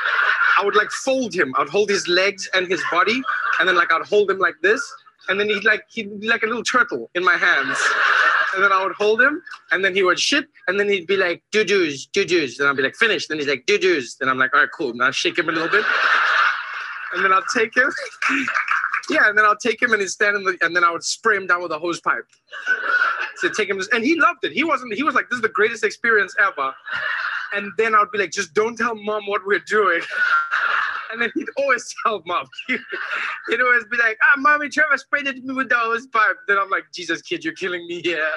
[0.60, 1.54] I would like fold him.
[1.58, 3.22] I'd hold his legs and his body.
[3.60, 4.82] And then like I'd hold him like this.
[5.30, 7.78] And then he'd like he'd be like a little turtle in my hands.
[8.56, 11.16] And then I would hold him, and then he would shit, and then he'd be
[11.16, 12.58] like, doo doos, doo doos.
[12.58, 13.30] Then I'd be like, finished.
[13.30, 14.16] Then he's like, doo doos.
[14.20, 14.92] Then I'm like, all right, cool.
[14.96, 15.86] Now shake him a little bit.
[17.14, 17.92] And then I'll take him.
[19.10, 21.36] Yeah, and then I'll take him and he's standing, the, and then I would spray
[21.36, 22.26] him down with a hose pipe.
[23.42, 24.52] To take him, and he loved it.
[24.52, 24.94] He wasn't.
[24.94, 26.76] He was like, "This is the greatest experience ever."
[27.54, 30.02] And then I would be like, "Just don't tell mom what we're doing."
[31.12, 32.48] And then he'd always tell mom.
[32.68, 36.58] he'd always be like, "Ah, mommy, Trevor sprayed it me with the hose pipe." Then
[36.58, 38.30] I'm like, "Jesus, kid, you're killing me here."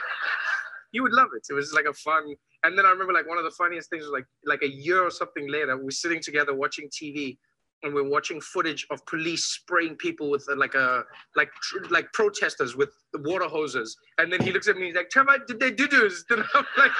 [0.93, 1.47] He would love it.
[1.49, 2.35] It was like a fun.
[2.65, 5.03] And then I remember like one of the funniest things was like like a year
[5.03, 7.37] or something later, we're sitting together watching TV,
[7.83, 11.05] and we're watching footage of police spraying people with uh, like a
[11.37, 11.51] like
[11.91, 13.97] like protesters with water hoses.
[14.19, 16.45] And then he looks at me, and he's like, "Trevor, did they do this?" Then
[16.55, 16.93] I'm like,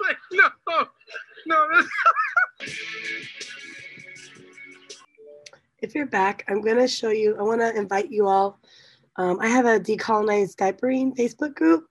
[0.00, 0.48] like no,
[1.46, 1.82] no.
[5.80, 8.60] If you're back, I'm going to show you, I want to invite you all.
[9.16, 11.86] Um, I have a decolonized diapering Facebook group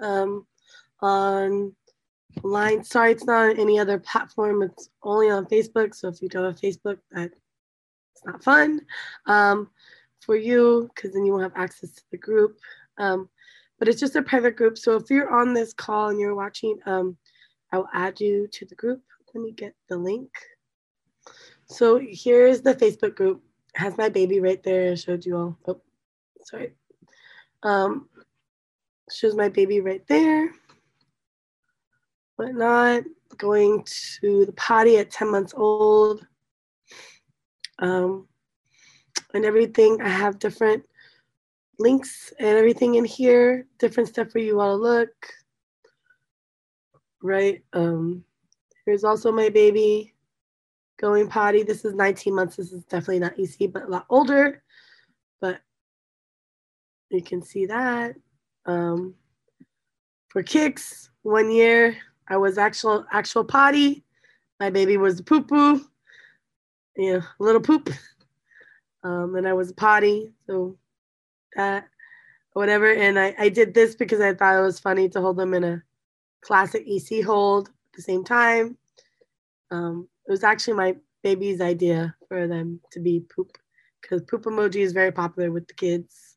[0.00, 0.46] um,
[1.00, 1.74] on
[2.42, 2.84] line.
[2.84, 4.62] Sorry, it's not on any other platform.
[4.62, 5.94] It's only on Facebook.
[5.94, 7.30] So if you don't have Facebook, that
[8.14, 8.80] it's not fun
[9.26, 9.70] um,
[10.20, 12.58] for you because then you won't have access to the group.
[12.98, 13.28] Um,
[13.78, 14.78] but it's just a private group.
[14.78, 17.16] So if you're on this call and you're watching, um,
[17.72, 19.02] I will add you to the group.
[19.34, 20.30] Let me get the link.
[21.72, 23.42] So here's the Facebook group.
[23.74, 24.92] It has my baby right there.
[24.92, 25.58] I showed you all.
[25.66, 25.80] Oh,
[26.44, 26.74] sorry.
[27.62, 28.10] Um,
[29.10, 30.52] shows my baby right there.
[32.36, 33.04] Whatnot.
[33.38, 33.84] Going
[34.20, 36.26] to the potty at 10 months old.
[37.78, 38.28] Um,
[39.32, 39.98] and everything.
[40.02, 40.84] I have different
[41.78, 43.66] links and everything in here.
[43.78, 45.32] Different stuff for you all to look.
[47.22, 47.64] Right.
[47.72, 48.24] Um,
[48.84, 50.12] here's also my baby
[51.02, 51.64] going potty.
[51.64, 52.56] This is 19 months.
[52.56, 54.62] This is definitely not EC, but a lot older.
[55.40, 55.60] But
[57.10, 58.14] you can see that.
[58.64, 59.14] Um,
[60.28, 61.96] for kicks, one year
[62.28, 64.04] I was actual actual potty.
[64.60, 65.84] My baby was a poo poo,
[66.96, 67.90] yeah, a little poop.
[69.02, 70.78] Um, and I was a potty, so
[71.56, 71.88] that
[72.52, 72.92] whatever.
[72.92, 75.64] And I, I did this because I thought it was funny to hold them in
[75.64, 75.82] a
[76.40, 78.78] classic EC hold at the same time.
[79.72, 83.56] Um, it was actually my baby's idea for them to be poop
[84.00, 86.36] because poop emoji is very popular with the kids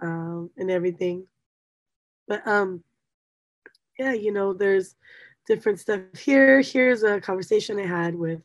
[0.00, 1.26] um, and everything.
[2.28, 2.82] But um,
[3.98, 4.94] yeah, you know, there's
[5.46, 6.60] different stuff here.
[6.60, 8.40] Here's a conversation I had with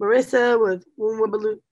[0.00, 1.68] Marissa with Womb,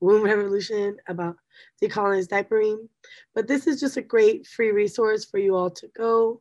[0.00, 1.36] Revolution about
[1.82, 2.88] decolonized diapering.
[3.34, 6.40] But this is just a great free resource for you all to go.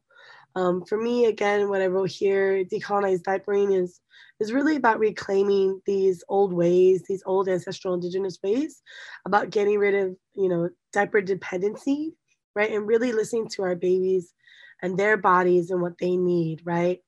[0.57, 4.01] Um, for me, again, what I wrote here, decolonized diapering is
[4.39, 8.81] is really about reclaiming these old ways, these old ancestral indigenous ways,
[9.25, 12.15] about getting rid of, you know, diaper dependency,
[12.55, 12.71] right?
[12.71, 14.33] And really listening to our babies
[14.81, 17.01] and their bodies and what they need, right?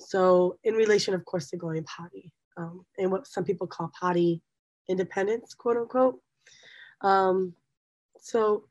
[0.00, 4.42] So, in relation, of course, to going potty um, and what some people call potty
[4.88, 6.18] independence, quote unquote.
[7.02, 7.54] Um,
[8.20, 8.64] so,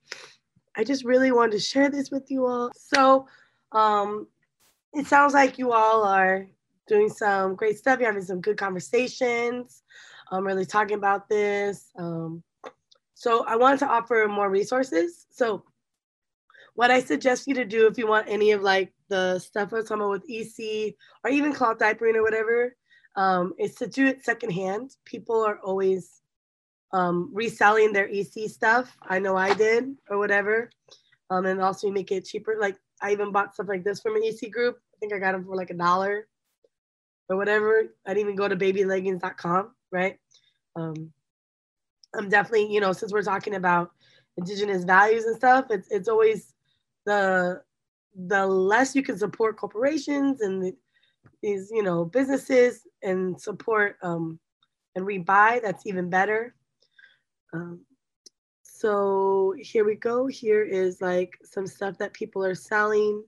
[0.75, 2.71] I just really wanted to share this with you all.
[2.75, 3.25] So,
[3.71, 4.27] um,
[4.93, 6.47] it sounds like you all are
[6.87, 7.99] doing some great stuff.
[7.99, 9.83] You're having some good conversations.
[10.31, 11.91] I'm really talking about this.
[11.97, 12.43] Um,
[13.13, 15.25] so I wanted to offer more resources.
[15.29, 15.63] So
[16.75, 19.77] what I suggest you to do if you want any of like the stuff I
[19.77, 20.93] was talking about with EC
[21.23, 22.75] or even cloth diapering or whatever,
[23.15, 24.95] um, is to do it secondhand.
[25.03, 26.21] People are always
[26.93, 28.95] um, reselling their EC stuff.
[29.01, 30.69] I know I did or whatever.
[31.29, 32.57] Um, and also you make it cheaper.
[32.59, 34.77] Like I even bought stuff like this from an EC group.
[34.93, 36.27] I think I got them for like a dollar
[37.29, 37.83] or whatever.
[38.05, 40.17] I didn't even go to babyleggings.com, right?
[40.75, 41.11] Um,
[42.15, 43.91] I'm definitely, you know, since we're talking about
[44.37, 46.53] indigenous values and stuff, it's it's always
[47.05, 47.61] the
[48.15, 50.75] the less you can support corporations and the,
[51.43, 54.39] these, you know, businesses and support um,
[54.95, 56.55] and rebuy, that's even better.
[57.53, 57.81] Um,
[58.79, 60.27] so here we go.
[60.27, 63.23] Here is like some stuff that people are selling.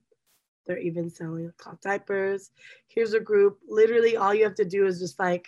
[0.68, 2.52] They're even selling cloth diapers.
[2.88, 3.58] Here's a group.
[3.68, 5.47] Literally, all you have to do is just like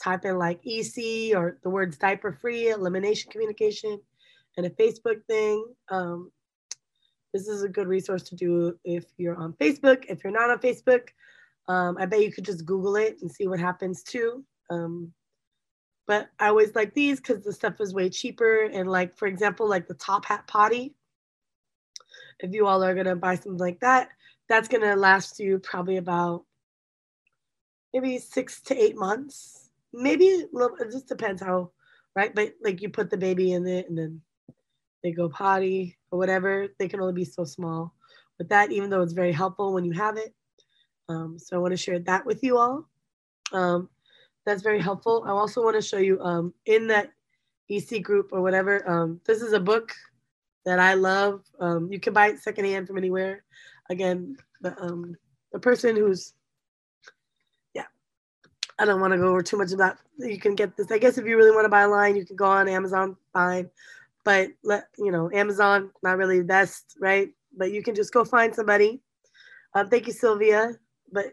[0.00, 4.00] type in like EC or the words diaper free, elimination communication,
[4.56, 5.66] and a Facebook thing.
[5.88, 6.30] Um,
[7.34, 10.04] this is a good resource to do if you're on Facebook.
[10.08, 11.08] If you're not on Facebook,
[11.66, 14.44] um, I bet you could just Google it and see what happens too.
[14.70, 15.12] Um,
[16.06, 18.64] but I always like these because the stuff is way cheaper.
[18.64, 20.94] And like, for example, like the top hat potty,
[22.40, 24.10] if you all are gonna buy something like that,
[24.48, 26.44] that's to last you probably about
[27.92, 29.70] maybe six to eight months.
[29.92, 30.50] Maybe it
[30.92, 31.70] just depends how,
[32.14, 32.34] right?
[32.34, 34.20] But like you put the baby in it and then
[35.02, 37.94] they go potty or whatever, they can only be so small.
[38.38, 40.34] With that, even though it's very helpful when you have it.
[41.08, 42.88] Um, so I want to share that with you all.
[43.52, 43.88] Um,
[44.46, 45.24] that's very helpful.
[45.26, 47.10] I also want to show you um, in that
[47.68, 48.88] EC group or whatever.
[48.88, 49.92] Um, this is a book
[50.64, 51.42] that I love.
[51.60, 53.44] Um, you can buy it secondhand from anywhere.
[53.90, 55.16] Again, the um,
[55.52, 56.32] the person who's
[57.74, 57.84] yeah,
[58.78, 59.98] I don't want to go over too much of that.
[60.18, 60.90] You can get this.
[60.90, 63.16] I guess if you really want to buy a line, you can go on Amazon,
[63.32, 63.68] fine.
[64.24, 67.28] But let you know, Amazon not really the best, right?
[67.56, 69.00] But you can just go find somebody.
[69.74, 70.72] Um, thank you, Sylvia.
[71.12, 71.26] But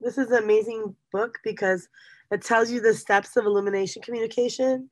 [0.00, 1.88] this is an amazing book because
[2.32, 4.90] it tells you the steps of elimination communication.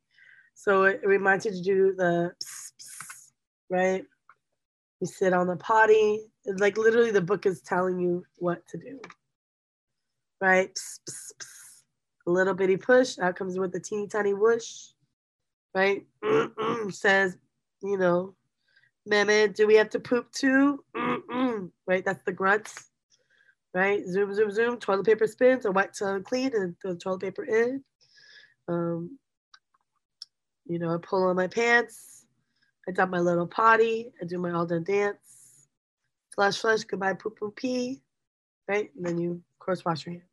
[0.54, 3.32] So it, reminds you to do the pss, pss,
[3.70, 4.04] right.
[5.00, 6.20] You sit on the potty.
[6.44, 9.00] It's like literally, the book is telling you what to do.
[10.38, 10.68] Right.
[10.74, 11.32] Pss,
[12.26, 13.18] a little bitty push.
[13.18, 14.88] Out comes with a teeny tiny whoosh.
[15.74, 16.06] Right.
[16.22, 17.38] Mm-mm, says,
[17.82, 18.34] you know,
[19.10, 20.84] Mehmet, do we have to poop too?
[20.94, 21.70] Mm-mm.
[21.86, 22.04] Right.
[22.04, 22.89] That's the grunts
[23.74, 24.06] right?
[24.06, 27.44] Zoom, zoom, zoom, toilet paper spins or wipe to clean and throw the toilet paper
[27.44, 27.82] in.
[28.68, 29.18] Um,
[30.66, 32.26] you know, I pull on my pants,
[32.88, 35.66] I dump my little potty, I do my all done dance,
[36.34, 38.02] flush, flush, goodbye, poop, poop, pee,
[38.68, 38.90] right?
[38.96, 40.24] And then you, of course, wash your hands.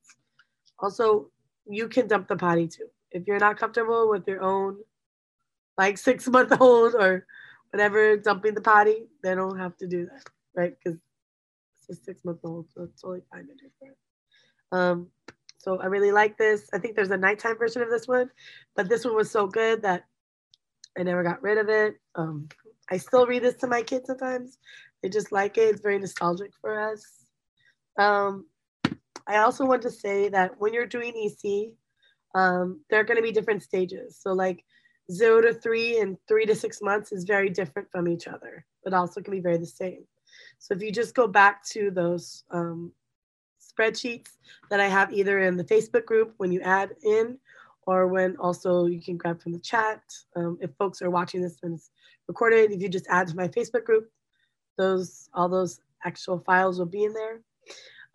[0.80, 1.30] Also,
[1.68, 2.88] you can dump the potty too.
[3.12, 4.78] If you're not comfortable with your own,
[5.78, 7.26] like six month old or
[7.72, 10.24] whatever, dumping the potty, they don't have to do that,
[10.56, 10.74] right?
[10.84, 11.00] Because
[11.90, 13.18] a six month old, so it's to
[13.56, 14.78] do for.
[14.78, 15.08] Um,
[15.58, 16.70] so I really like this.
[16.74, 18.30] I think there's a nighttime version of this one,
[18.76, 20.06] but this one was so good that
[20.98, 21.96] I never got rid of it.
[22.16, 22.48] Um,
[22.90, 24.58] I still read this to my kids sometimes.
[25.02, 25.70] They just like it.
[25.70, 27.26] It's very nostalgic for us.
[27.98, 28.46] Um,
[29.28, 31.74] I also want to say that when you're doing EC,
[32.34, 34.18] um, there are going to be different stages.
[34.22, 34.64] So like
[35.12, 38.94] zero to three and three to six months is very different from each other, but
[38.94, 40.06] also can be very the same.
[40.60, 42.92] So if you just go back to those um,
[43.62, 44.38] spreadsheets
[44.70, 47.38] that I have either in the Facebook group when you add in,
[47.86, 50.02] or when also you can grab from the chat.
[50.36, 51.90] Um, if folks are watching this when it's
[52.28, 54.12] recorded, if you just add to my Facebook group,
[54.78, 57.40] those all those actual files will be in there.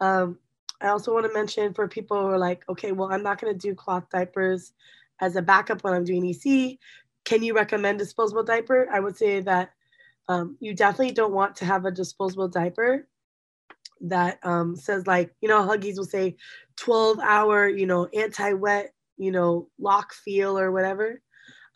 [0.01, 0.39] Um,
[0.81, 3.53] I also want to mention for people who are like, okay, well, I'm not going
[3.53, 4.73] to do cloth diapers
[5.21, 6.79] as a backup when I'm doing EC.
[7.25, 8.89] Can you recommend disposable diaper?
[8.93, 9.73] I would say that
[10.29, 13.09] um, you definitely don't want to have a disposable diaper
[14.01, 16.37] that um, says like you know huggies will say
[16.77, 21.21] 12 hour you know anti-wet you know lock feel or whatever?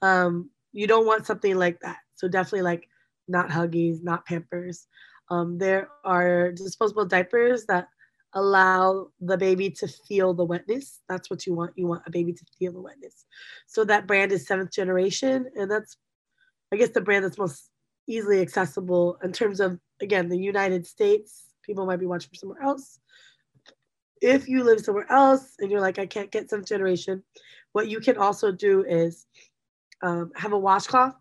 [0.03, 1.99] Um, you don't want something like that.
[2.14, 2.88] So definitely like
[3.28, 4.86] not huggies not pampers.
[5.30, 7.88] Um, there are disposable diapers that
[8.34, 11.01] allow the baby to feel the wetness.
[11.09, 11.72] That's what you want.
[11.74, 13.24] You want a baby to feel the wetness.
[13.66, 15.97] So that brand is seventh generation and that's
[16.72, 17.70] i guess the brand that's most
[18.07, 21.44] easily accessible in terms of again the United States.
[21.62, 23.00] People might be watching from somewhere else.
[24.22, 27.22] If you live somewhere else and you're like, I can't get seventh generation,
[27.72, 29.26] what you can also do is
[30.02, 31.14] um, have a washcloth,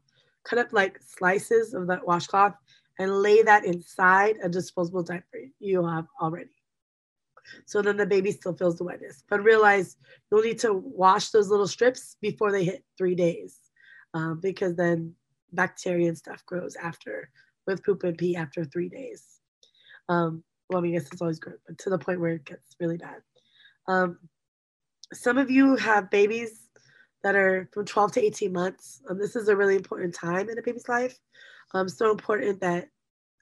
[0.45, 2.53] cut up like slices of that washcloth,
[2.99, 6.49] and lay that inside a disposable diaper you have already.
[7.65, 9.23] So then the baby still feels the wetness.
[9.29, 9.97] But realize
[10.31, 13.59] you'll need to wash those little strips before they hit three days,
[14.13, 15.13] um, because then
[15.51, 17.29] bacteria and stuff grows after
[17.67, 19.23] with poop and pee after three days.
[20.09, 22.45] Um, well, I mean, I guess it's always good, but to the point where it
[22.45, 23.21] gets really bad.
[23.87, 24.19] Um,
[25.13, 26.69] some of you have babies
[27.23, 29.01] that are from 12 to 18 months.
[29.09, 31.17] Um, this is a really important time in a baby's life.
[31.73, 32.87] Um, so important that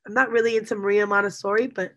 [0.06, 1.93] I'm not really into Maria Montessori, but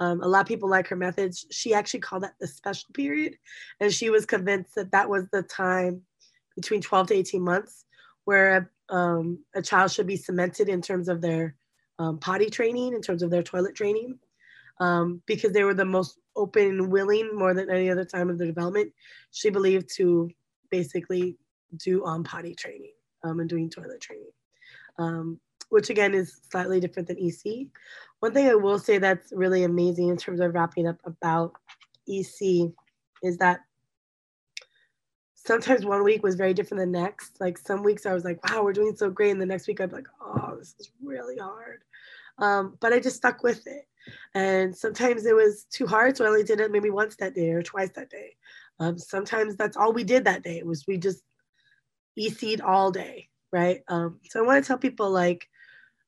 [0.00, 1.46] um, a lot of people like her methods.
[1.50, 3.36] She actually called that the special period,
[3.80, 6.02] and she was convinced that that was the time
[6.56, 7.84] between 12 to 18 months
[8.24, 11.56] where um, a child should be cemented in terms of their
[11.98, 14.18] um, potty training, in terms of their toilet training,
[14.80, 18.38] um, because they were the most open and willing more than any other time of
[18.38, 18.92] their development.
[19.30, 20.30] She believed to
[20.70, 21.38] basically
[21.76, 22.92] do on potty training
[23.24, 24.30] um, and doing toilet training,
[24.98, 25.40] um,
[25.70, 27.68] which again is slightly different than EC.
[28.20, 31.54] One thing I will say that's really amazing in terms of wrapping up about
[32.06, 32.70] EC
[33.22, 33.60] is that
[35.44, 37.40] sometimes one week was very different than next.
[37.40, 39.30] Like some weeks I was like, wow, we're doing so great.
[39.30, 41.82] And the next week I'd be like, oh, this is really hard.
[42.38, 43.86] Um, but I just stuck with it.
[44.34, 46.16] And sometimes it was too hard.
[46.16, 48.36] So I only did it maybe once that day or twice that day.
[48.80, 51.22] Um, sometimes that's all we did that day was we just
[52.18, 53.82] EC'd all day, right?
[53.88, 55.48] Um, so I want to tell people like,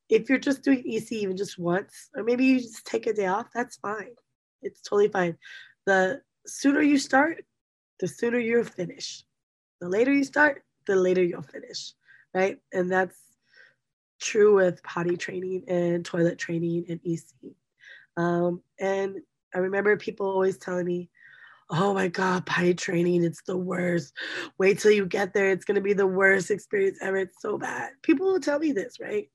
[0.09, 3.27] if you're just doing EC even just once, or maybe you just take a day
[3.27, 4.15] off, that's fine.
[4.63, 5.39] It's totally fine.
[5.87, 7.45] The sooner you start,
[8.05, 9.25] the sooner you finish.
[9.81, 11.95] The later you start, the later you'll finish,
[12.35, 12.59] right?
[12.71, 13.17] And that's
[14.21, 17.23] true with potty training and toilet training and EC.
[18.19, 19.23] Um, and
[19.55, 21.09] I remember people always telling me,
[21.71, 24.13] oh my God, potty training, it's the worst.
[24.59, 25.51] Wait till you get there.
[25.51, 27.17] It's going to be the worst experience ever.
[27.17, 27.93] It's so bad.
[28.03, 29.31] People will tell me this, right?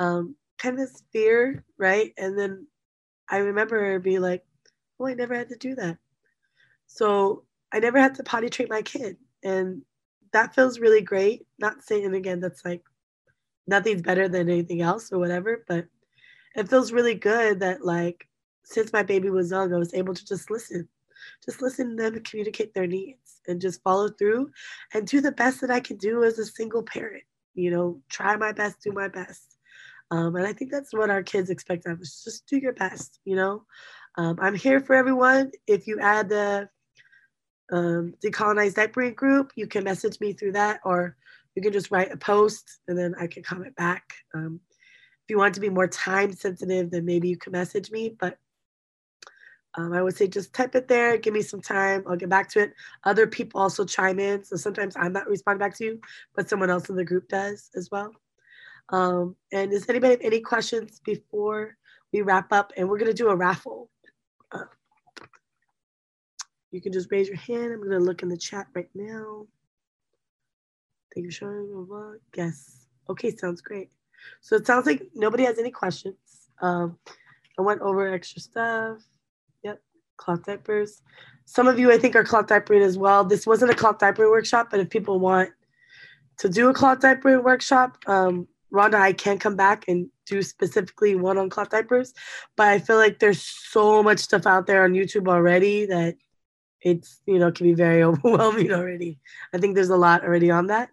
[0.00, 2.12] Um, kind of this fear, right?
[2.18, 2.66] And then
[3.30, 4.44] I remember being like,
[4.98, 5.98] oh, I never had to do that.
[6.88, 9.16] So I never had to potty train my kid.
[9.42, 9.82] And
[10.32, 11.46] that feels really great.
[11.58, 12.82] Not saying again, that's like
[13.66, 15.86] nothing's better than anything else or whatever, but
[16.54, 18.26] it feels really good that like
[18.64, 20.88] since my baby was young, I was able to just listen,
[21.44, 24.50] just listen to them communicate their needs and just follow through
[24.92, 27.24] and do the best that I can do as a single parent.
[27.54, 29.56] You know, try my best, do my best.
[30.10, 32.22] Um, and I think that's what our kids expect of us.
[32.24, 33.64] Just do your best, you know.
[34.16, 35.52] Um, I'm here for everyone.
[35.66, 36.68] If you add the
[37.70, 41.16] um, decolonized diapering group, you can message me through that, or
[41.54, 44.14] you can just write a post and then I can comment back.
[44.34, 48.14] Um, if you want to be more time sensitive, then maybe you can message me.
[48.18, 48.38] But
[49.74, 52.48] um, I would say just type it there, give me some time, I'll get back
[52.50, 52.72] to it.
[53.04, 54.44] Other people also chime in.
[54.44, 56.00] So sometimes I'm not responding back to you,
[56.34, 58.12] but someone else in the group does as well.
[58.90, 61.76] Um, and does anybody have any questions before
[62.12, 62.72] we wrap up?
[62.76, 63.90] And we're going to do a raffle.
[66.70, 67.72] You can just raise your hand.
[67.72, 69.46] I'm to look in the chat right now.
[71.14, 72.18] Thank you for showing.
[72.36, 72.86] Yes.
[73.08, 73.90] Okay, sounds great.
[74.40, 76.16] So it sounds like nobody has any questions.
[76.60, 76.98] Um,
[77.58, 78.98] I went over extra stuff.
[79.62, 79.80] Yep,
[80.16, 81.02] cloth diapers.
[81.46, 83.24] Some of you, I think, are cloth diapering as well.
[83.24, 85.50] This wasn't a cloth diapering workshop, but if people want
[86.38, 91.14] to do a cloth diapering workshop, um, Rhonda, I can come back and do specifically
[91.14, 92.12] one on cloth diapers,
[92.54, 96.16] but I feel like there's so much stuff out there on YouTube already that
[96.82, 99.18] it's you know can be very overwhelming already.
[99.54, 100.90] I think there's a lot already on that.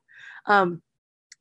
[0.47, 0.81] Um,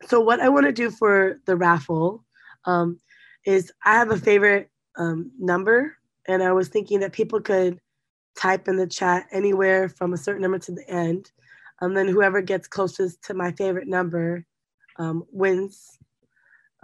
[0.07, 2.25] so what I want to do for the raffle
[2.65, 2.99] um,
[3.47, 7.79] is I have a favorite um, number, and I was thinking that people could
[8.37, 11.31] type in the chat anywhere from a certain number to the end,
[11.81, 14.45] and then whoever gets closest to my favorite number
[14.99, 15.99] um, wins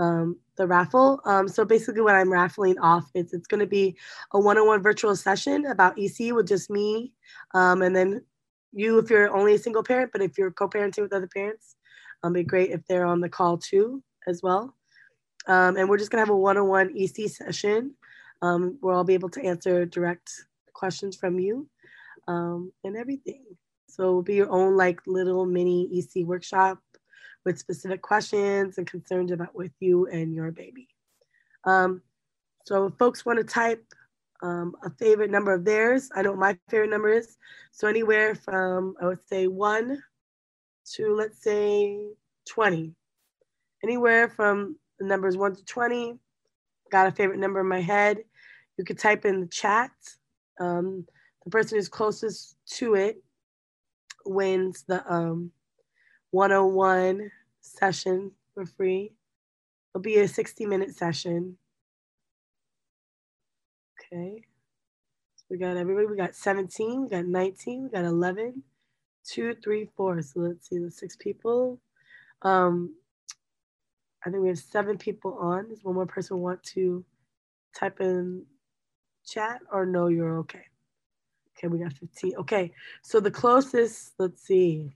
[0.01, 1.21] um, the raffle.
[1.25, 3.97] Um, so basically, what I'm raffling off is it's going to be
[4.33, 7.13] a one-on-one virtual session about EC with just me,
[7.55, 8.25] um, and then
[8.73, 11.77] you if you're only a single parent, but if you're co-parenting with other parents,
[12.23, 14.75] um, it'd be great if they're on the call too as well.
[15.47, 17.95] Um, and we're just gonna have a one-on-one EC session
[18.43, 20.31] um, where I'll be able to answer direct
[20.73, 21.69] questions from you
[22.27, 23.45] um, and everything.
[23.89, 26.79] So it'll be your own like little mini EC workshop
[27.45, 30.89] with specific questions and concerns about with you and your baby.
[31.65, 32.03] Um,
[32.65, 33.85] so if folks want to type
[34.43, 37.37] um, a favorite number of theirs, I know my favorite number is.
[37.73, 40.03] So anywhere from, I would say one
[40.93, 41.99] to let's say
[42.49, 42.95] 20.
[43.83, 46.19] Anywhere from the numbers one to 20.
[46.91, 48.19] Got a favorite number in my head.
[48.77, 49.91] You could type in the chat.
[50.59, 51.07] Um,
[51.45, 53.23] the person who's closest to it
[54.27, 55.53] wins the um,
[56.31, 59.13] 101 session for free.
[59.95, 61.57] It'll be a 60 minute session.
[63.99, 64.45] Okay.
[65.37, 66.07] So we got everybody.
[66.07, 68.63] We got 17, we got 19, we got 11,
[69.25, 70.21] two, three, four.
[70.23, 71.81] So let's see the six people.
[72.43, 72.95] Um,
[74.25, 75.69] I think we have seven people on.
[75.69, 77.05] Does one more person want to
[77.75, 78.45] type in
[79.27, 80.65] chat or no, you're okay?
[81.57, 82.37] Okay, we got 15.
[82.39, 84.95] Okay, so the closest, let's see.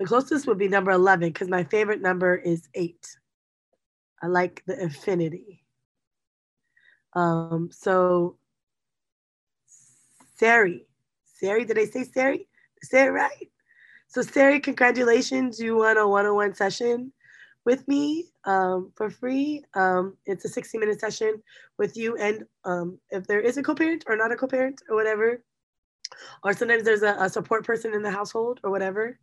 [0.00, 3.18] The closest would be number 11 because my favorite number is eight.
[4.22, 5.62] I like the infinity.
[7.12, 8.38] Um, so,
[10.36, 10.86] Sari,
[11.26, 12.48] Sari, did I say Sari?
[12.82, 13.50] Say it right.
[14.08, 15.60] So, Sari, congratulations.
[15.60, 17.12] You won a one on one session
[17.66, 19.62] with me um, for free.
[19.74, 21.42] Um, it's a 60 minute session
[21.76, 22.16] with you.
[22.16, 25.44] And um, if there is a co parent or not a co parent or whatever,
[26.42, 29.18] or sometimes there's a, a support person in the household or whatever,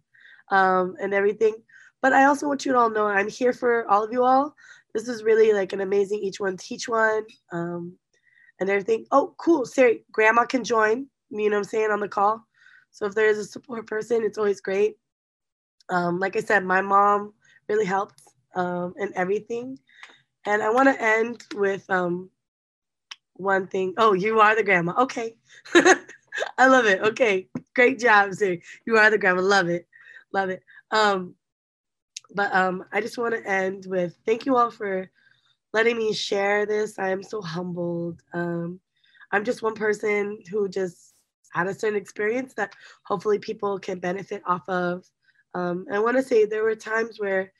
[0.49, 1.55] um, and everything.
[2.01, 4.55] But I also want you to all know I'm here for all of you all.
[4.93, 7.97] This is really like an amazing each one teach one um,
[8.59, 9.05] and everything.
[9.11, 9.65] Oh, cool.
[9.65, 12.45] Sari, grandma can join, you know I'm saying, on the call.
[12.91, 14.97] So if there is a support person, it's always great.
[15.89, 17.33] Um, like I said, my mom
[17.69, 18.21] really helped
[18.55, 19.77] um, and everything.
[20.45, 22.29] And I want to end with um,
[23.33, 23.93] one thing.
[23.97, 24.93] Oh, you are the grandma.
[25.03, 25.35] Okay.
[26.57, 27.01] I love it.
[27.01, 27.49] Okay.
[27.75, 28.63] Great job, Sari.
[28.85, 29.41] You are the grandma.
[29.41, 29.87] Love it
[30.33, 30.63] love it.
[30.91, 31.35] Um,
[32.33, 35.09] but um, I just want to end with thank you all for
[35.73, 36.99] letting me share this.
[36.99, 38.21] I am so humbled.
[38.33, 38.79] Um,
[39.31, 41.13] I'm just one person who just
[41.51, 42.73] had a certain experience that
[43.03, 45.05] hopefully people can benefit off of.
[45.53, 47.51] Um, I want to say there were times where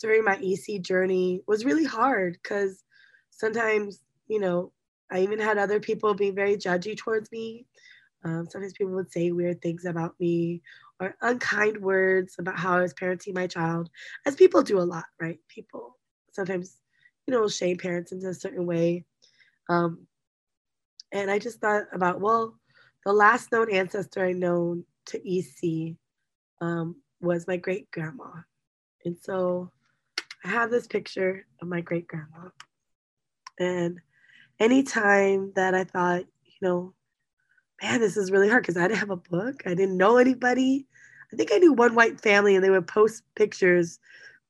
[0.00, 2.82] during my EC journey was really hard because
[3.30, 4.72] sometimes, you know,
[5.10, 7.66] I even had other people be very judgy towards me.
[8.24, 10.62] Um, sometimes people would say weird things about me
[11.00, 13.90] or unkind words about how I was parenting my child,
[14.24, 15.38] as people do a lot, right?
[15.48, 15.98] People
[16.32, 16.78] sometimes,
[17.26, 19.04] you know, shame parents into a certain way.
[19.68, 20.06] Um,
[21.12, 22.58] and I just thought about, well,
[23.04, 25.96] the last known ancestor I know to EC
[26.60, 28.30] um, was my great grandma.
[29.04, 29.70] And so
[30.44, 32.48] I have this picture of my great grandma.
[33.58, 34.00] And
[34.58, 36.94] anytime that I thought, you know,
[37.82, 40.86] man, this is really hard because I didn't have a book, I didn't know anybody.
[41.32, 43.98] I think I knew one white family and they would post pictures,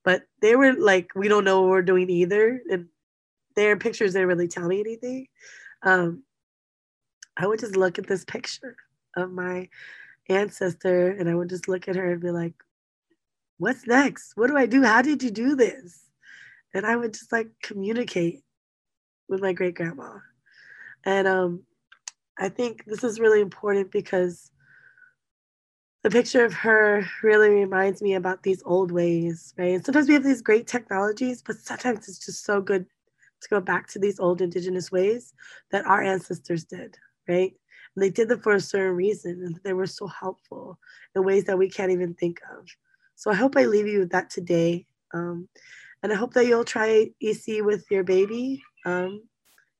[0.04, 2.60] but they were like, we don't know what we're doing either.
[2.70, 2.86] And
[3.54, 5.26] their pictures didn't really tell me anything.
[5.82, 6.22] Um,
[7.36, 8.76] I would just look at this picture
[9.16, 9.68] of my
[10.28, 12.54] ancestor and I would just look at her and be like,
[13.58, 14.32] what's next?
[14.36, 14.82] What do I do?
[14.82, 16.02] How did you do this?
[16.74, 18.42] And I would just like communicate
[19.28, 20.18] with my great grandma.
[21.04, 21.62] And um,
[22.38, 24.50] I think this is really important because
[26.02, 29.74] the picture of her really reminds me about these old ways, right?
[29.74, 32.86] And sometimes we have these great technologies, but sometimes it's just so good
[33.40, 35.34] to go back to these old indigenous ways
[35.72, 36.96] that our ancestors did,
[37.28, 37.52] right?
[37.94, 40.78] And they did them for a certain reason, and they were so helpful
[41.14, 42.66] in ways that we can't even think of.
[43.16, 44.86] So I hope I leave you with that today.
[45.12, 45.48] Um,
[46.02, 48.62] and I hope that you'll try EC with your baby.
[48.84, 49.22] Um,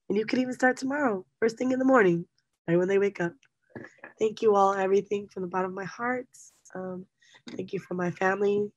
[0.09, 2.27] and you can even start tomorrow, first thing in the morning,
[2.69, 3.33] right when they wake up.
[4.19, 6.27] Thank you all, everything from the bottom of my heart.
[6.75, 7.07] Um,
[7.51, 8.71] thank you for my family,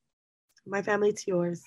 [0.66, 1.62] my family to yours.